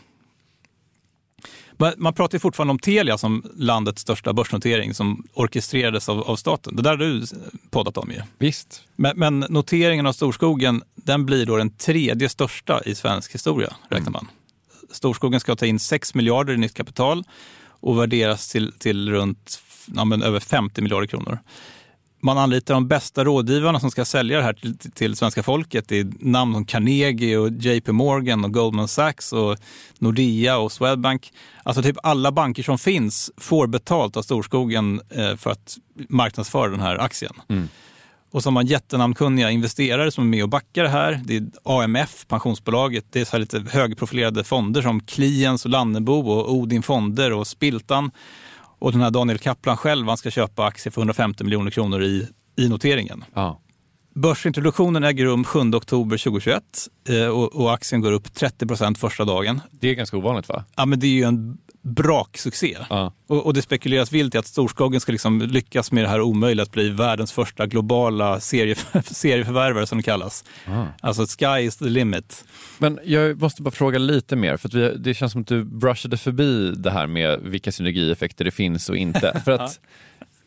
Man- 1.97 2.13
pratar 2.13 2.39
fortfarande 2.39 2.71
om 2.71 2.79
Telia 2.79 3.17
som 3.17 3.43
landets 3.55 4.01
största 4.01 4.33
börsnotering 4.33 4.93
som 4.93 5.27
orkestrerades 5.33 6.09
av, 6.09 6.21
av 6.21 6.35
staten. 6.35 6.75
Det 6.75 6.81
där 6.81 6.89
har 6.89 6.97
du 6.97 7.25
poddat 7.69 7.97
om 7.97 8.11
ju. 8.11 8.21
Visst, 8.37 8.83
Men, 8.95 9.19
men 9.19 9.39
noteringen 9.39 10.07
av 10.07 10.13
Storskogen 10.13 10.83
den 10.95 11.25
blir 11.25 11.45
då 11.45 11.57
den 11.57 11.69
tredje 11.69 12.29
största 12.29 12.81
i 12.85 12.95
svensk 12.95 13.33
historia, 13.33 13.73
räknar 13.89 14.11
man. 14.11 14.27
Storskogen 14.91 15.39
ska 15.39 15.55
ta 15.55 15.65
in 15.65 15.79
6 15.79 16.15
miljarder 16.15 16.53
i 16.53 16.57
nytt 16.57 16.73
kapital 16.73 17.23
och 17.67 17.99
värderas 17.99 18.51
till, 18.51 18.71
till 18.71 19.09
runt 19.09 19.61
ja, 19.95 20.25
över 20.25 20.39
50 20.39 20.81
miljarder 20.81 21.07
kronor. 21.07 21.39
Man 22.25 22.37
anlitar 22.37 22.73
de 22.73 22.87
bästa 22.87 23.23
rådgivarna 23.23 23.79
som 23.79 23.91
ska 23.91 24.05
sälja 24.05 24.37
det 24.37 24.43
här 24.43 24.53
till, 24.53 24.77
till 24.77 25.15
svenska 25.15 25.43
folket. 25.43 25.87
Det 25.87 25.99
är 25.99 26.07
namn 26.19 26.53
som 26.53 26.65
Carnegie, 26.65 27.37
och 27.37 27.49
JP 27.51 27.91
Morgan, 27.91 28.45
och 28.45 28.53
Goldman 28.53 28.87
Sachs, 28.87 29.33
och 29.33 29.57
Nordea 29.99 30.57
och 30.57 30.71
Swedbank. 30.71 31.33
Alltså 31.63 31.83
typ 31.83 31.97
alla 32.03 32.31
banker 32.31 32.63
som 32.63 32.77
finns 32.77 33.31
får 33.37 33.67
betalt 33.67 34.17
av 34.17 34.21
Storskogen 34.21 35.01
eh, 35.09 35.35
för 35.35 35.51
att 35.51 35.77
marknadsföra 36.09 36.69
den 36.69 36.79
här 36.79 36.97
aktien. 36.97 37.33
Och 38.31 38.43
så 38.43 38.47
har 38.47 38.53
man 38.53 38.65
jättenamnkunniga 38.65 39.51
investerare 39.51 40.11
som 40.11 40.23
är 40.23 40.27
med 40.27 40.43
och 40.43 40.49
backar 40.49 40.83
det 40.83 40.89
här. 40.89 41.21
Det 41.25 41.37
är 41.37 41.47
AMF, 41.63 42.27
pensionsbolaget. 42.27 43.05
Det 43.09 43.21
är 43.21 43.25
så 43.25 43.37
lite 43.37 43.63
högprofilerade 43.71 44.43
fonder 44.43 44.81
som 44.81 44.99
Kliens 44.99 45.65
och 45.65 45.71
Lannebo 45.71 46.13
och 46.13 46.53
Odin 46.53 46.83
Fonder 46.83 47.33
och 47.33 47.47
Spiltan. 47.47 48.11
Och 48.79 48.91
den 48.91 49.01
här 49.01 49.11
Daniel 49.11 49.37
Kaplan 49.37 49.77
själv, 49.77 50.07
han 50.07 50.17
ska 50.17 50.31
köpa 50.31 50.65
aktier 50.65 50.91
för 50.91 51.01
150 51.01 51.43
miljoner 51.43 51.71
kronor 51.71 52.03
i, 52.03 52.27
i 52.57 52.69
noteringen. 52.69 53.23
ja. 53.33 53.61
Börsintroduktionen 54.15 55.03
äger 55.03 55.25
rum 55.25 55.43
7 55.43 55.59
oktober 55.59 56.17
2021 56.17 56.63
eh, 57.09 57.27
och, 57.27 57.55
och 57.55 57.73
aktien 57.73 58.01
går 58.01 58.11
upp 58.11 58.33
30 58.33 58.67
procent 58.67 58.97
första 58.97 59.25
dagen. 59.25 59.61
det 59.71 59.89
är 59.89 59.93
ganska 59.93 60.17
ovanligt 60.17 60.49
va? 60.49 60.63
Ja, 60.75 60.85
men 60.85 60.99
det 60.99 61.07
är 61.07 61.11
ju 61.11 61.23
en 61.23 61.57
braksuccé. 61.85 62.77
Ja. 62.89 63.13
Och, 63.27 63.45
och 63.45 63.53
det 63.53 63.61
spekuleras 63.61 64.11
vilt 64.11 64.35
i 64.35 64.37
att 64.37 64.45
Storskogen 64.45 65.01
ska 65.01 65.11
liksom 65.11 65.41
lyckas 65.41 65.91
med 65.91 66.03
det 66.03 66.07
här 66.07 66.21
omöjliga 66.21 66.63
att 66.63 66.71
bli 66.71 66.89
världens 66.89 67.31
första 67.31 67.65
globala 67.65 68.39
serie, 68.39 68.75
serieförvärvare 69.03 69.87
som 69.87 69.97
det 69.97 70.03
kallas. 70.03 70.43
Alltså 71.01 71.25
sky 71.25 71.61
is 71.61 71.77
the 71.77 71.85
limit. 71.85 72.45
Men 72.77 72.99
jag 73.03 73.41
måste 73.41 73.61
bara 73.61 73.71
fråga 73.71 73.99
lite 73.99 74.35
mer, 74.35 74.57
för 74.57 74.69
vi, 74.69 74.97
det 74.97 75.13
känns 75.13 75.31
som 75.31 75.41
att 75.41 75.47
du 75.47 75.63
brushade 75.63 76.17
förbi 76.17 76.71
det 76.71 76.91
här 76.91 77.07
med 77.07 77.39
vilka 77.41 77.71
synergieffekter 77.71 78.45
det 78.45 78.51
finns 78.51 78.89
och 78.89 78.97
inte. 78.97 79.41
För 79.45 79.51
att 79.51 79.79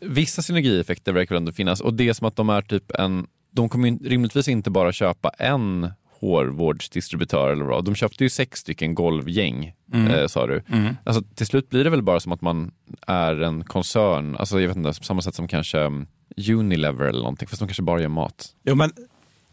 vissa 0.01 0.41
synergieffekter 0.41 1.13
verkar 1.13 1.35
ändå 1.35 1.51
finnas 1.51 1.81
och 1.81 1.93
det 1.93 2.09
är 2.09 2.13
som 2.13 2.27
att 2.27 2.35
de 2.35 2.49
är 2.49 2.61
typ 2.61 2.91
en, 2.91 3.27
de 3.51 3.69
kommer 3.69 4.09
rimligtvis 4.09 4.47
inte 4.47 4.69
bara 4.69 4.91
köpa 4.91 5.29
en 5.29 5.91
hårvårdsdistributör 6.19 7.51
eller 7.51 7.65
vad. 7.65 7.85
De 7.85 7.95
köpte 7.95 8.23
ju 8.23 8.29
sex 8.29 8.59
stycken 8.59 8.95
golvgäng, 8.95 9.73
eh, 9.93 10.27
sa 10.27 10.47
du. 10.47 10.63
Alltså, 11.03 11.23
till 11.35 11.45
slut 11.45 11.69
blir 11.69 11.83
det 11.83 11.89
väl 11.89 12.01
bara 12.01 12.19
som 12.19 12.31
att 12.31 12.41
man 12.41 12.71
är 13.07 13.41
en 13.41 13.63
koncern, 13.63 14.35
alltså 14.35 14.61
jag 14.61 14.67
vet 14.67 14.77
inte, 14.77 14.99
på 14.99 15.05
samma 15.05 15.21
sätt 15.21 15.35
som 15.35 15.47
kanske 15.47 15.79
um, 15.79 16.07
Unilever 16.49 17.05
eller 17.05 17.19
någonting, 17.19 17.47
fast 17.47 17.59
de 17.59 17.67
kanske 17.67 17.83
bara 17.83 18.01
gör 18.01 18.07
mat. 18.07 18.55
Jo, 18.63 18.75
men 18.75 18.91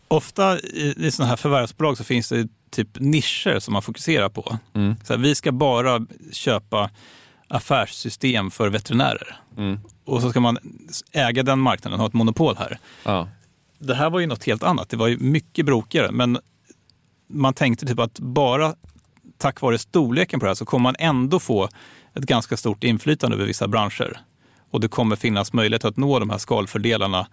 ofta 0.08 0.58
i, 0.58 0.94
i 0.96 1.11
sådana 1.11 1.28
här 1.28 1.37
förvärvsbolag 1.37 1.99
så 1.99 2.04
finns 2.04 2.28
det 2.28 2.49
typ 2.70 2.88
nischer 3.00 3.58
som 3.58 3.73
man 3.73 3.82
fokuserar 3.82 4.28
på. 4.28 4.58
Så 5.04 5.12
här, 5.12 5.20
vi 5.20 5.35
ska 5.35 5.52
bara 5.52 6.06
köpa 6.32 6.90
affärssystem 7.49 8.50
för 8.50 8.68
veterinärer. 8.68 9.37
Och 10.04 10.23
så 10.23 10.30
ska 10.30 10.40
man 10.40 10.58
äga 11.12 11.42
den 11.42 11.58
marknaden, 11.58 12.00
ha 12.00 12.06
ett 12.06 12.12
monopol 12.12 12.56
här. 12.56 12.78
Ja. 13.04 13.28
Det 13.78 13.94
här 13.94 14.11
var 14.11 14.20
ju 14.20 14.26
något 14.26 14.44
helt 14.44 14.62
annat. 14.62 14.88
Det 14.88 14.96
var 14.96 15.08
ju 15.08 15.18
mycket 15.18 15.66
brokigare. 15.66 16.11
Men 16.12 16.38
man 17.28 17.54
tänkte 17.54 17.87
typ 17.87 17.98
att 17.98 18.20
bara 18.20 18.74
tack 19.38 19.61
vare 19.61 19.79
storleken 19.79 20.40
på 20.40 20.46
det 20.46 20.51
här 20.51 20.55
så 20.55 20.64
kommer 20.64 20.83
man 20.83 20.96
ändå 20.98 21.40
få 21.40 21.68
ett 22.14 22.24
ganska 22.24 22.57
stort 22.57 22.85
inflytande 22.85 23.37
över 23.37 23.46
vissa 23.46 23.68
branscher. 23.68 24.20
Och 24.70 24.81
det 24.81 24.88
kommer 24.88 25.16
finnas 25.16 25.53
möjlighet 25.53 25.85
att 25.85 25.96
nå 25.96 26.18
de 26.18 26.31
här 26.31 26.38
skalfördelarna 26.38 27.27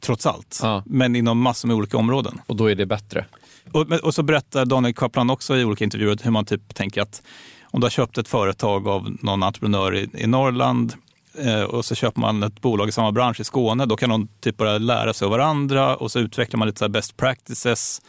trots 0.00 0.26
allt. 0.26 0.60
Ja. 0.62 0.82
Men 0.86 1.16
inom 1.16 1.38
massor 1.40 1.68
med 1.68 1.76
olika 1.76 1.96
områden. 1.96 2.40
Och 2.46 2.56
då 2.56 2.70
är 2.70 2.74
det 2.74 2.86
bättre. 2.86 3.24
Och, 3.72 3.92
och 3.92 4.14
så 4.14 4.22
berättar 4.22 4.64
Daniel 4.64 4.94
Kaplan 4.94 5.30
också 5.30 5.56
i 5.56 5.64
olika 5.64 5.84
intervjuer 5.84 6.18
hur 6.22 6.30
man 6.30 6.44
typ 6.44 6.74
tänker 6.74 7.02
att 7.02 7.22
om 7.62 7.80
du 7.80 7.84
har 7.84 7.90
köpt 7.90 8.18
ett 8.18 8.28
företag 8.28 8.88
av 8.88 9.16
någon 9.20 9.42
entreprenör 9.42 9.96
i, 9.96 10.08
i 10.14 10.26
Norrland 10.26 10.94
eh, 11.38 11.62
och 11.62 11.84
så 11.84 11.94
köper 11.94 12.20
man 12.20 12.42
ett 12.42 12.60
bolag 12.60 12.88
i 12.88 12.92
samma 12.92 13.12
bransch 13.12 13.40
i 13.40 13.44
Skåne, 13.44 13.86
då 13.86 13.96
kan 13.96 14.10
de 14.10 14.28
typ 14.40 14.56
börja 14.56 14.78
lära 14.78 15.12
sig 15.12 15.24
av 15.26 15.30
varandra 15.30 15.96
och 15.96 16.10
så 16.10 16.18
utvecklar 16.18 16.58
man 16.58 16.68
lite 16.68 16.78
så 16.78 16.88
best 16.88 17.16
practices. 17.16 18.02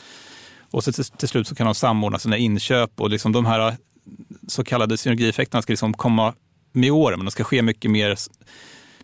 Och 0.72 0.84
så 0.84 0.92
till, 0.92 1.06
till 1.06 1.28
slut 1.28 1.48
så 1.48 1.56
kan 1.56 1.66
de 1.66 1.76
samordna 1.76 2.20
sina 2.20 2.38
inköp 2.38 3.02
och 3.02 3.10
liksom 3.10 3.32
de 3.32 3.46
här 3.46 3.78
så 4.48 4.64
kallade 4.64 4.98
synergieffekterna 4.98 5.62
ska 5.62 5.74
liksom 5.74 5.94
komma 5.94 6.34
med 6.72 6.92
åren, 6.92 7.20
men 7.20 7.26
de 7.26 7.32
ska 7.32 7.44
ske 7.44 7.62
mycket 7.62 7.92
mer 7.92 8.18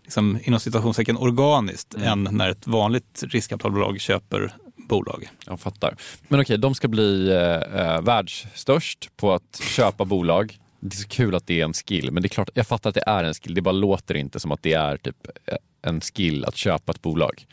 liksom, 0.02 0.38
inom 0.42 0.60
citationstecken 0.60 1.16
organiskt 1.16 1.94
än 1.94 2.28
när 2.30 2.50
ett 2.50 2.66
vanligt 2.66 3.24
riskkapitalbolag 3.26 4.00
köper 4.00 4.52
bolag. 4.88 5.28
Jag 5.46 5.60
fattar. 5.60 5.96
Men 6.28 6.40
okej, 6.40 6.58
de 6.58 6.74
ska 6.74 6.88
bli 6.88 7.28
eh, 7.30 7.80
eh, 7.80 8.00
världsstörst 8.00 9.10
på 9.16 9.32
att 9.32 9.60
köpa 9.62 10.04
bolag. 10.04 10.58
Det 10.80 10.94
är 10.94 10.98
så 10.98 11.08
kul 11.08 11.34
att 11.34 11.46
det 11.46 11.60
är 11.60 11.64
en 11.64 11.72
skill, 11.72 12.10
men 12.10 12.22
det 12.22 12.26
är 12.26 12.30
klart, 12.30 12.50
jag 12.54 12.66
fattar 12.66 12.90
att 12.90 12.94
det 12.94 13.04
är 13.06 13.24
en 13.24 13.34
skill. 13.34 13.54
Det 13.54 13.62
bara 13.62 13.72
låter 13.72 14.14
inte 14.14 14.40
som 14.40 14.52
att 14.52 14.62
det 14.62 14.72
är 14.72 14.96
typ 14.96 15.26
eh, 15.46 15.56
en 15.82 16.00
skill 16.00 16.44
att 16.44 16.56
köpa 16.56 16.92
ett 16.92 17.02
bolag. 17.02 17.46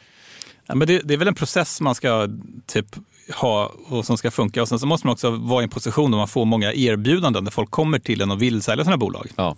Ja, 0.65 0.75
men 0.75 0.87
det, 0.87 0.99
det 0.99 1.13
är 1.13 1.17
väl 1.17 1.27
en 1.27 1.35
process 1.35 1.81
man 1.81 1.95
ska 1.95 2.27
typ 2.65 2.95
ha 3.33 3.71
och 3.85 4.05
som 4.05 4.17
ska 4.17 4.31
funka. 4.31 4.61
Och 4.61 4.67
sen 4.67 4.79
så 4.79 4.87
måste 4.87 5.07
man 5.07 5.13
också 5.13 5.29
vara 5.29 5.61
i 5.61 5.63
en 5.63 5.69
position 5.69 6.11
där 6.11 6.17
man 6.17 6.27
får 6.27 6.45
många 6.45 6.73
erbjudanden 6.73 7.43
där 7.43 7.51
folk 7.51 7.71
kommer 7.71 7.99
till 7.99 8.21
en 8.21 8.31
och 8.31 8.41
vill 8.41 8.61
sälja 8.61 8.83
sina 8.83 8.97
bolag. 8.97 9.31
Ja. 9.35 9.55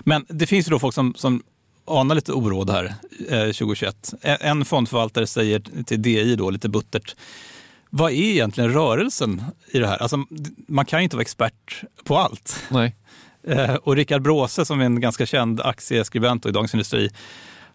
Men 0.00 0.26
det 0.28 0.46
finns 0.46 0.66
ju 0.66 0.70
då 0.70 0.78
folk 0.78 0.94
som, 0.94 1.14
som 1.16 1.42
anar 1.86 2.14
lite 2.14 2.32
oråd 2.32 2.70
här 2.70 2.94
eh, 3.28 3.40
2021. 3.40 4.14
En, 4.20 4.36
en 4.40 4.64
fondförvaltare 4.64 5.26
säger 5.26 5.62
till 5.84 6.02
DI 6.02 6.36
då 6.36 6.50
lite 6.50 6.68
buttert, 6.68 7.16
vad 7.90 8.12
är 8.12 8.14
egentligen 8.14 8.72
rörelsen 8.72 9.42
i 9.70 9.78
det 9.78 9.86
här? 9.86 10.02
Alltså, 10.02 10.24
man 10.68 10.84
kan 10.84 11.00
ju 11.00 11.04
inte 11.04 11.16
vara 11.16 11.22
expert 11.22 11.82
på 12.04 12.18
allt. 12.18 12.64
Nej. 12.68 12.94
Eh, 13.46 13.74
och 13.74 13.96
Rickard 13.96 14.22
Bråse 14.22 14.64
som 14.64 14.80
är 14.80 14.84
en 14.84 15.00
ganska 15.00 15.26
känd 15.26 15.60
aktieskribent 15.60 16.46
i 16.46 16.50
Dagens 16.50 16.74
Industri, 16.74 17.10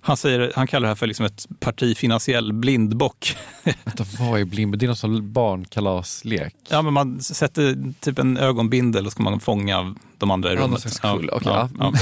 han, 0.01 0.17
säger, 0.17 0.51
han 0.55 0.67
kallar 0.67 0.81
det 0.81 0.87
här 0.87 0.95
för 0.95 1.07
liksom 1.07 1.25
ett 1.25 1.47
partifinansiell 1.59 2.53
blindbock. 2.53 3.37
Vänta, 3.63 4.05
vad 4.19 4.39
är 4.41 4.45
blind? 4.45 4.77
Det 4.79 4.85
är 4.85 4.87
någon 4.87 4.95
sån 4.95 5.33
barnkalaslek. 5.33 6.55
ja, 6.69 6.81
men 6.81 6.93
man 6.93 7.21
sätter 7.21 7.93
typ 7.99 8.19
en 8.19 8.37
ögonbindel 8.37 9.05
och 9.05 9.11
ska 9.11 9.23
man 9.23 9.39
fånga 9.39 9.95
de 10.17 10.31
andra 10.31 10.51
i 10.51 10.55
Ja, 10.55 10.61
rummet. 10.61 10.81
slags 10.81 10.99
kull. 10.99 11.29
Okej, 11.29 11.51
ja, 11.51 11.69
ja. 11.79 11.93
ja. 11.93 11.99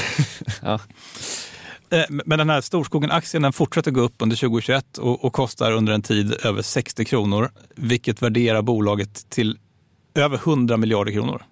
Ja. 0.62 0.80
Eh, 1.92 2.04
Men 2.10 2.38
den 2.40 2.50
här 2.50 2.62
Storskogen-aktien 2.62 3.44
den 3.44 3.54
fortsätter 3.54 3.92
gå 3.92 4.02
upp 4.02 4.14
under 4.20 4.36
2021 4.36 4.98
och, 4.98 5.26
och 5.26 5.34
kostar 5.34 5.72
under 5.72 5.94
en 5.94 6.02
tid 6.02 6.34
över 6.44 6.62
60 6.62 7.06
kronor, 7.06 7.52
vilket 7.76 8.22
värderar 8.22 8.62
bolaget 8.62 9.30
till 9.30 9.58
över 10.16 10.38
100 10.38 10.78
miljarder 10.78 11.12
kronor. 11.12 11.44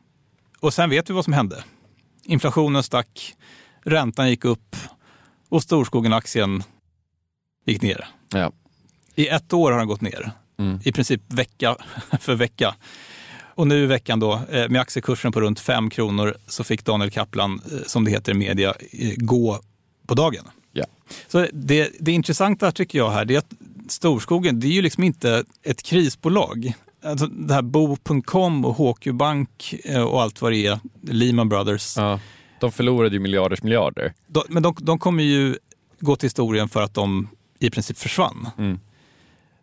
Och 0.60 0.74
sen 0.74 0.90
vet 0.90 1.10
vi 1.10 1.14
vad 1.14 1.24
som 1.24 1.34
hände. 1.34 1.64
Inflationen 2.24 2.84
stack, 2.84 3.34
räntan 3.86 4.30
gick 4.30 4.46
upp 4.46 4.76
och 5.50 5.64
Storskogen-aktien 5.64 6.64
gick 7.66 7.82
ner. 7.82 8.08
Ja. 8.34 8.52
I 9.16 9.28
ett 9.28 9.54
år 9.54 9.72
har 9.72 9.80
den 9.80 9.88
gått 9.88 10.02
ner, 10.02 10.32
Mm. 10.60 10.80
i 10.84 10.92
princip 10.92 11.22
vecka 11.28 11.76
för 12.20 12.36
vecka. 12.36 12.76
Och 13.56 13.68
nu 13.68 13.84
i 13.84 13.86
veckan 13.86 14.20
då, 14.20 14.34
eh, 14.52 14.70
med 14.70 14.82
aktiekursen 14.82 15.32
på 15.32 15.42
runt 15.42 15.60
5 15.60 15.90
kronor, 15.90 16.36
så 16.48 16.64
fick 16.64 16.86
Daniel 16.86 17.12
Kaplan, 17.12 17.62
eh, 17.72 17.78
som 17.86 18.06
det 18.06 18.12
heter 18.12 18.32
i 18.32 18.36
media, 18.36 18.74
gå 19.18 19.60
på 20.08 20.14
dagen. 20.14 20.46
Ja. 20.72 20.86
Så 21.28 21.48
det, 21.54 21.90
det 22.00 22.12
intressanta 22.12 22.72
tycker 22.72 22.98
jag 22.98 23.10
här, 23.10 23.26
det 23.26 23.34
är 23.34 23.38
att 23.38 23.54
Storskogen, 23.90 24.60
det 24.60 24.68
är 24.68 24.72
ju 24.72 24.82
liksom 24.82 25.04
inte 25.04 25.44
ett 25.64 25.84
krisbolag. 25.84 26.74
Alltså 27.04 27.28
det 27.28 27.54
här 27.54 27.62
Bo.com 27.62 28.66
och 28.66 28.76
HQ 28.76 29.08
Bank 29.14 29.76
eh, 29.86 30.02
och 30.02 30.22
allt 30.22 30.42
vad 30.42 30.52
det 30.52 30.66
är, 30.66 30.80
Lehman 31.02 31.50
Brothers. 31.50 31.98
Ja. 31.98 32.20
De 32.60 32.72
förlorade 32.72 33.16
ju 33.16 33.20
miljarders 33.20 33.64
miljarder. 33.64 34.14
De, 34.28 34.44
men 34.48 34.64
de, 34.64 34.76
de 34.80 35.00
kommer 35.00 35.24
ju 35.24 35.58
gå 36.00 36.16
till 36.16 36.26
historien 36.26 36.70
för 36.70 36.82
att 36.82 36.94
de 36.94 37.30
i 37.60 37.70
princip 37.70 37.98
försvann. 37.98 38.50
Mm. 38.58 38.80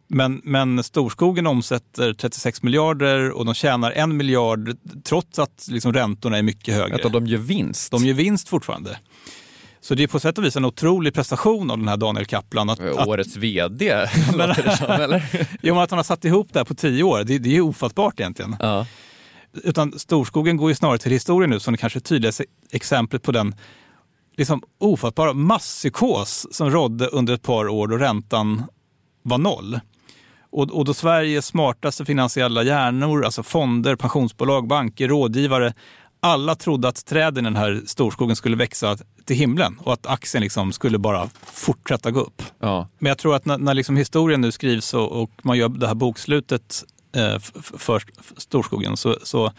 Men, 0.07 0.41
men 0.45 0.83
Storskogen 0.83 1.47
omsätter 1.47 2.13
36 2.13 2.63
miljarder 2.63 3.31
och 3.31 3.45
de 3.45 3.55
tjänar 3.55 3.91
en 3.91 4.17
miljard 4.17 4.77
trots 5.05 5.39
att 5.39 5.67
liksom 5.71 5.93
räntorna 5.93 6.39
är 6.39 6.43
mycket 6.43 6.75
högre. 6.75 7.07
Att 7.07 7.13
de 7.13 7.27
gör 7.27 7.39
vinst. 7.39 7.91
De 7.91 8.07
gör 8.07 8.15
vinst 8.15 8.49
fortfarande. 8.49 8.99
Så 9.81 9.95
det 9.95 10.03
är 10.03 10.07
på 10.07 10.21
sätt 10.21 10.39
och 10.39 10.45
vis 10.45 10.57
en 10.57 10.65
otrolig 10.65 11.15
prestation 11.15 11.71
av 11.71 11.79
den 11.79 11.89
här 11.89 11.97
Daniel 11.97 12.27
Kaplan. 12.27 12.71
Att, 12.71 12.81
att, 12.81 13.07
Årets 13.07 13.37
vd, 13.37 14.09
låter 14.33 14.63
det 14.63 14.77
som, 14.77 14.91
eller? 14.91 15.49
jo, 15.63 15.75
men 15.75 15.83
att 15.83 15.91
han 15.91 15.99
har 15.99 16.05
satt 16.05 16.25
ihop 16.25 16.49
det 16.53 16.59
här 16.59 16.65
på 16.65 16.75
tio 16.75 17.03
år, 17.03 17.25
det, 17.25 17.39
det 17.39 17.57
är 17.57 17.61
ofattbart 17.61 18.21
egentligen. 18.21 18.57
Ja. 18.61 18.87
Utan 19.63 19.99
Storskogen 19.99 20.57
går 20.57 20.71
ju 20.71 20.75
snarare 20.75 20.99
till 20.99 21.13
historien 21.13 21.51
nu 21.51 21.61
som 21.61 21.73
det 21.73 21.79
kanske 21.79 22.01
tydligaste 22.01 22.45
exemplet 22.71 23.23
på 23.23 23.33
den 23.33 23.55
liksom 24.37 24.63
ofattbara 24.79 25.33
masspsykos 25.33 26.47
som 26.51 26.71
rådde 26.71 27.07
under 27.07 27.35
ett 27.35 27.43
par 27.43 27.69
år 27.69 27.89
då 27.89 27.97
räntan 27.99 28.63
var 29.23 29.39
noll. 29.39 29.81
Och, 30.51 30.71
och 30.71 30.85
då 30.85 30.95
Sveriges 30.95 31.47
smartaste 31.47 32.05
finansiella 32.05 32.63
hjärnor, 32.63 33.25
alltså 33.25 33.43
fonder, 33.43 33.97
pensionsbolag, 33.97 34.67
banker, 34.67 35.09
rådgivare, 35.09 35.75
alla 36.21 36.55
trodde 36.55 36.89
att 36.89 37.07
träden 37.07 37.45
i 37.45 37.47
den 37.47 37.57
här 37.57 37.83
storskogen 37.87 38.37
skulle 38.37 38.57
växa 38.57 38.97
till 39.25 39.37
himlen 39.37 39.79
och 39.79 39.93
att 39.93 40.07
aktien 40.07 40.43
liksom 40.43 40.73
skulle 40.73 40.99
bara 40.99 41.29
fortsätta 41.43 42.11
gå 42.11 42.21
upp. 42.21 42.43
Ja. 42.59 42.89
Men 42.99 43.09
jag 43.09 43.19
tror 43.19 43.37
att 43.37 43.45
när, 43.45 43.59
när 43.59 43.75
liksom 43.75 43.97
historien 43.97 44.41
nu 44.41 44.53
skrivs 44.53 44.95
och, 44.95 45.23
och, 45.23 45.31
man 45.43 45.59
gör 45.59 45.69
det 45.69 45.87
här 45.87 45.95
bokslutet 45.95 46.85
för 47.79 48.03
storskogen 48.37 48.97
så, 48.97 49.17
så, 49.23 49.53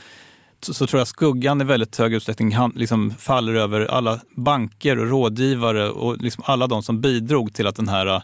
så, 0.62 0.88
tror 0.88 1.00
jag 1.00 1.08
skuggan 1.08 1.62
i 1.62 1.63
väldigt 1.63 1.98
hög 1.98 2.13
utsträckning 2.13 2.56
han, 2.56 2.72
liksom 2.76 3.13
faller 3.20 3.54
över 3.54 3.86
alla 3.86 4.20
banker 4.36 5.00
och 5.00 5.10
rådgivare 5.10 5.89
och 5.89 6.18
liksom 6.18 6.44
alla 6.48 6.68
de 6.68 6.84
som 6.84 7.02
bidrog 7.02 7.54
till 7.54 7.68
att 7.68 7.76
den 7.76 7.88
här 7.88 8.22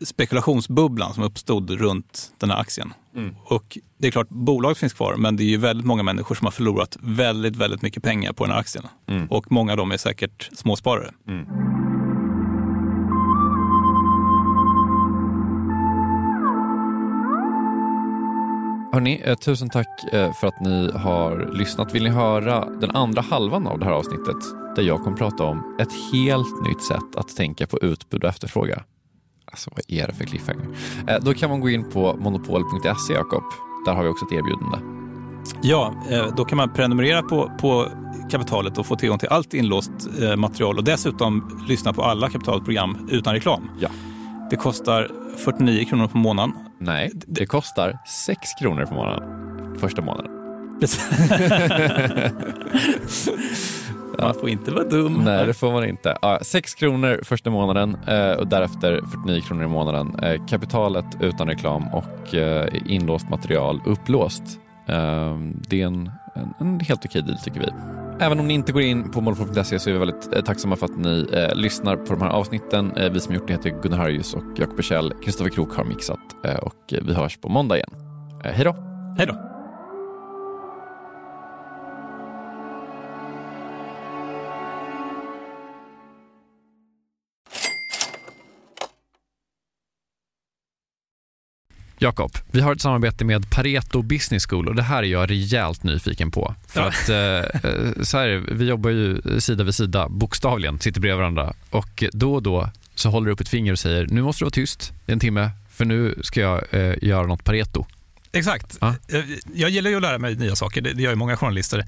spekulationsbubblan 0.00 1.14
som 1.14 1.22
uppstod 1.22 1.70
runt 1.70 2.32
den 2.38 2.50
här 2.50 2.60
aktien. 2.60 2.94
Mm. 3.16 3.34
Och 3.44 3.78
det 3.98 4.06
är 4.06 4.10
klart, 4.10 4.28
bolaget 4.28 4.78
finns 4.78 4.92
kvar, 4.92 5.16
men 5.16 5.36
det 5.36 5.42
är 5.42 5.48
ju 5.48 5.56
väldigt 5.56 5.86
många 5.86 6.02
människor 6.02 6.34
som 6.34 6.44
har 6.44 6.52
förlorat 6.52 6.96
väldigt, 7.00 7.56
väldigt 7.56 7.82
mycket 7.82 8.02
pengar 8.02 8.32
på 8.32 8.44
den 8.44 8.52
här 8.52 8.60
aktien. 8.60 8.84
Mm. 9.06 9.26
Och 9.26 9.52
många 9.52 9.72
av 9.72 9.78
dem 9.78 9.92
är 9.92 9.96
säkert 9.96 10.50
småsparare. 10.52 11.10
Mm. 11.28 11.75
Hörni, 18.96 19.22
eh, 19.24 19.34
tusen 19.34 19.70
tack 19.70 20.04
eh, 20.12 20.32
för 20.32 20.46
att 20.46 20.60
ni 20.60 20.90
har 20.94 21.52
lyssnat. 21.52 21.94
Vill 21.94 22.02
ni 22.02 22.08
höra 22.08 22.70
den 22.80 22.90
andra 22.90 23.22
halvan 23.22 23.66
av 23.66 23.78
det 23.78 23.84
här 23.84 23.92
avsnittet 23.92 24.36
där 24.76 24.82
jag 24.82 25.02
kommer 25.02 25.16
prata 25.16 25.44
om 25.44 25.76
ett 25.80 25.92
helt 26.12 26.62
nytt 26.68 26.82
sätt 26.82 27.16
att 27.16 27.36
tänka 27.36 27.66
på 27.66 27.78
utbud 27.78 28.24
och 28.24 28.30
efterfråga? 28.30 28.82
Alltså 29.44 29.70
vad 29.76 29.84
är 29.88 30.06
det 30.06 30.12
för 30.12 30.24
cliffhanger? 30.24 30.66
Eh, 31.08 31.16
då 31.22 31.34
kan 31.34 31.50
man 31.50 31.60
gå 31.60 31.70
in 31.70 31.90
på 31.90 32.16
monopol.se 32.16 33.14
Jakob. 33.14 33.42
Där 33.86 33.94
har 33.94 34.02
vi 34.02 34.08
också 34.08 34.24
ett 34.24 34.32
erbjudande. 34.32 34.78
Ja, 35.62 35.94
då 36.36 36.44
kan 36.44 36.56
man 36.56 36.72
prenumerera 36.72 37.22
på, 37.22 37.52
på 37.60 37.88
kapitalet 38.30 38.78
och 38.78 38.86
få 38.86 38.96
tillgång 38.96 39.18
till 39.18 39.28
allt 39.28 39.54
inlåst 39.54 39.90
material 40.36 40.78
och 40.78 40.84
dessutom 40.84 41.64
lyssna 41.68 41.92
på 41.92 42.02
alla 42.02 42.28
kapitalprogram 42.28 43.08
utan 43.10 43.34
reklam. 43.34 43.70
Ja. 43.80 43.88
Det 44.50 44.56
kostar 44.56 45.08
49 45.36 45.84
kronor 45.84 46.06
på 46.06 46.18
månaden. 46.18 46.54
Nej, 46.78 47.10
det 47.14 47.46
kostar 47.46 47.98
6 48.26 48.54
kronor 48.60 48.86
på 48.86 48.94
månaden 48.94 49.46
första 49.78 50.02
månaden. 50.02 50.30
Man 54.18 54.34
får 54.34 54.48
inte 54.48 54.70
vara 54.70 54.84
dum. 54.84 55.22
Nej, 55.24 55.46
det 55.46 55.54
får 55.54 55.72
man 55.72 55.84
inte. 55.84 56.16
Ja, 56.22 56.38
6 56.42 56.74
kronor 56.74 57.20
första 57.22 57.50
månaden 57.50 57.96
eh, 58.06 58.30
och 58.30 58.46
därefter 58.46 59.00
49 59.10 59.40
kronor 59.40 59.64
i 59.64 59.66
månaden. 59.66 60.18
Eh, 60.22 60.46
kapitalet 60.46 61.04
utan 61.20 61.48
reklam 61.48 61.88
och 61.88 62.34
eh, 62.34 62.68
inlåst 62.86 63.28
material 63.28 63.80
upplåst. 63.84 64.42
Det 65.68 65.82
är 65.82 65.86
en, 65.86 66.10
en, 66.34 66.54
en 66.60 66.80
helt 66.80 67.04
okej 67.04 67.22
deal 67.22 67.38
tycker 67.38 67.60
vi. 67.60 67.66
Även 68.20 68.40
om 68.40 68.48
ni 68.48 68.54
inte 68.54 68.72
går 68.72 68.82
in 68.82 69.10
på 69.10 69.20
monopol.se 69.20 69.78
så 69.78 69.90
är 69.90 69.92
vi 69.92 69.98
väldigt 69.98 70.32
eh, 70.32 70.42
tacksamma 70.42 70.76
för 70.76 70.86
att 70.86 70.96
ni 70.96 71.28
eh, 71.32 71.54
lyssnar 71.54 71.96
på 71.96 72.12
de 72.12 72.22
här 72.22 72.30
avsnitten. 72.30 72.96
Eh, 72.96 73.12
vi 73.12 73.20
som 73.20 73.34
gjort 73.34 73.46
det 73.46 73.52
heter 73.52 73.82
Gunnar 73.82 73.98
Harjus 73.98 74.34
och 74.34 74.44
Jakob 74.56 74.82
Kjell. 74.82 75.12
Kristoffer 75.24 75.50
Krook 75.50 75.76
har 75.76 75.84
mixat 75.84 76.18
eh, 76.44 76.56
och 76.56 76.92
eh, 76.92 76.98
vi 77.06 77.14
hörs 77.14 77.36
på 77.36 77.48
måndag 77.48 77.76
igen. 77.76 77.90
Eh, 78.44 78.52
hej 78.52 78.64
då! 78.64 78.76
Hej 79.18 79.26
då! 79.26 79.55
Jakob, 91.98 92.30
vi 92.50 92.60
har 92.60 92.72
ett 92.72 92.80
samarbete 92.80 93.24
med 93.24 93.50
Pareto 93.50 94.02
Business 94.02 94.46
School 94.46 94.68
och 94.68 94.74
det 94.74 94.82
här 94.82 95.02
är 95.02 95.06
jag 95.06 95.30
rejält 95.30 95.82
nyfiken 95.82 96.30
på. 96.30 96.54
För 96.68 96.80
ja. 96.80 96.86
att, 96.86 97.08
eh, 97.08 97.70
eh, 97.70 98.02
så 98.02 98.18
här, 98.18 98.44
vi 98.52 98.64
jobbar 98.64 98.90
ju 98.90 99.20
sida 99.40 99.64
vid 99.64 99.74
sida, 99.74 100.08
bokstavligen, 100.08 100.80
sitter 100.80 101.00
bredvid 101.00 101.18
varandra 101.18 101.54
och 101.70 102.04
då 102.12 102.34
och 102.34 102.42
då 102.42 102.70
så 102.94 103.10
håller 103.10 103.26
du 103.26 103.32
upp 103.32 103.40
ett 103.40 103.48
finger 103.48 103.72
och 103.72 103.78
säger 103.78 104.06
nu 104.06 104.22
måste 104.22 104.40
du 104.40 104.44
vara 104.44 104.50
tyst 104.50 104.92
i 105.06 105.12
en 105.12 105.20
timme 105.20 105.50
för 105.70 105.84
nu 105.84 106.14
ska 106.22 106.40
jag 106.40 106.64
eh, 106.70 106.94
göra 107.02 107.26
något 107.26 107.44
Pareto. 107.44 107.86
Exakt. 108.32 108.78
Ja. 108.80 108.94
Jag, 109.06 109.24
jag 109.54 109.70
gillar 109.70 109.90
ju 109.90 109.96
att 109.96 110.02
lära 110.02 110.18
mig 110.18 110.36
nya 110.36 110.56
saker, 110.56 110.80
det, 110.80 110.92
det 110.92 111.02
gör 111.02 111.10
ju 111.10 111.16
många 111.16 111.36
journalister. 111.36 111.86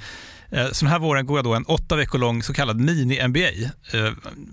Eh, 0.51 0.67
så 0.73 0.85
den 0.85 0.93
här 0.93 0.99
våren 0.99 1.27
går 1.27 1.39
jag 1.39 1.45
då 1.45 1.55
en 1.55 1.65
åtta 1.65 1.97
veckor 1.97 2.19
lång 2.19 2.43
så 2.43 2.55
kallad 2.55 2.81
mini-MBA. 2.81 3.71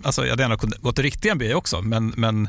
Alltså 0.02 0.22
jag 0.22 0.30
hade 0.30 0.42
gärna 0.42 0.56
gått 0.56 0.98
en 0.98 1.02
riktig 1.02 1.34
MBA 1.34 1.56
också, 1.56 1.82
men, 1.82 2.12
men 2.16 2.48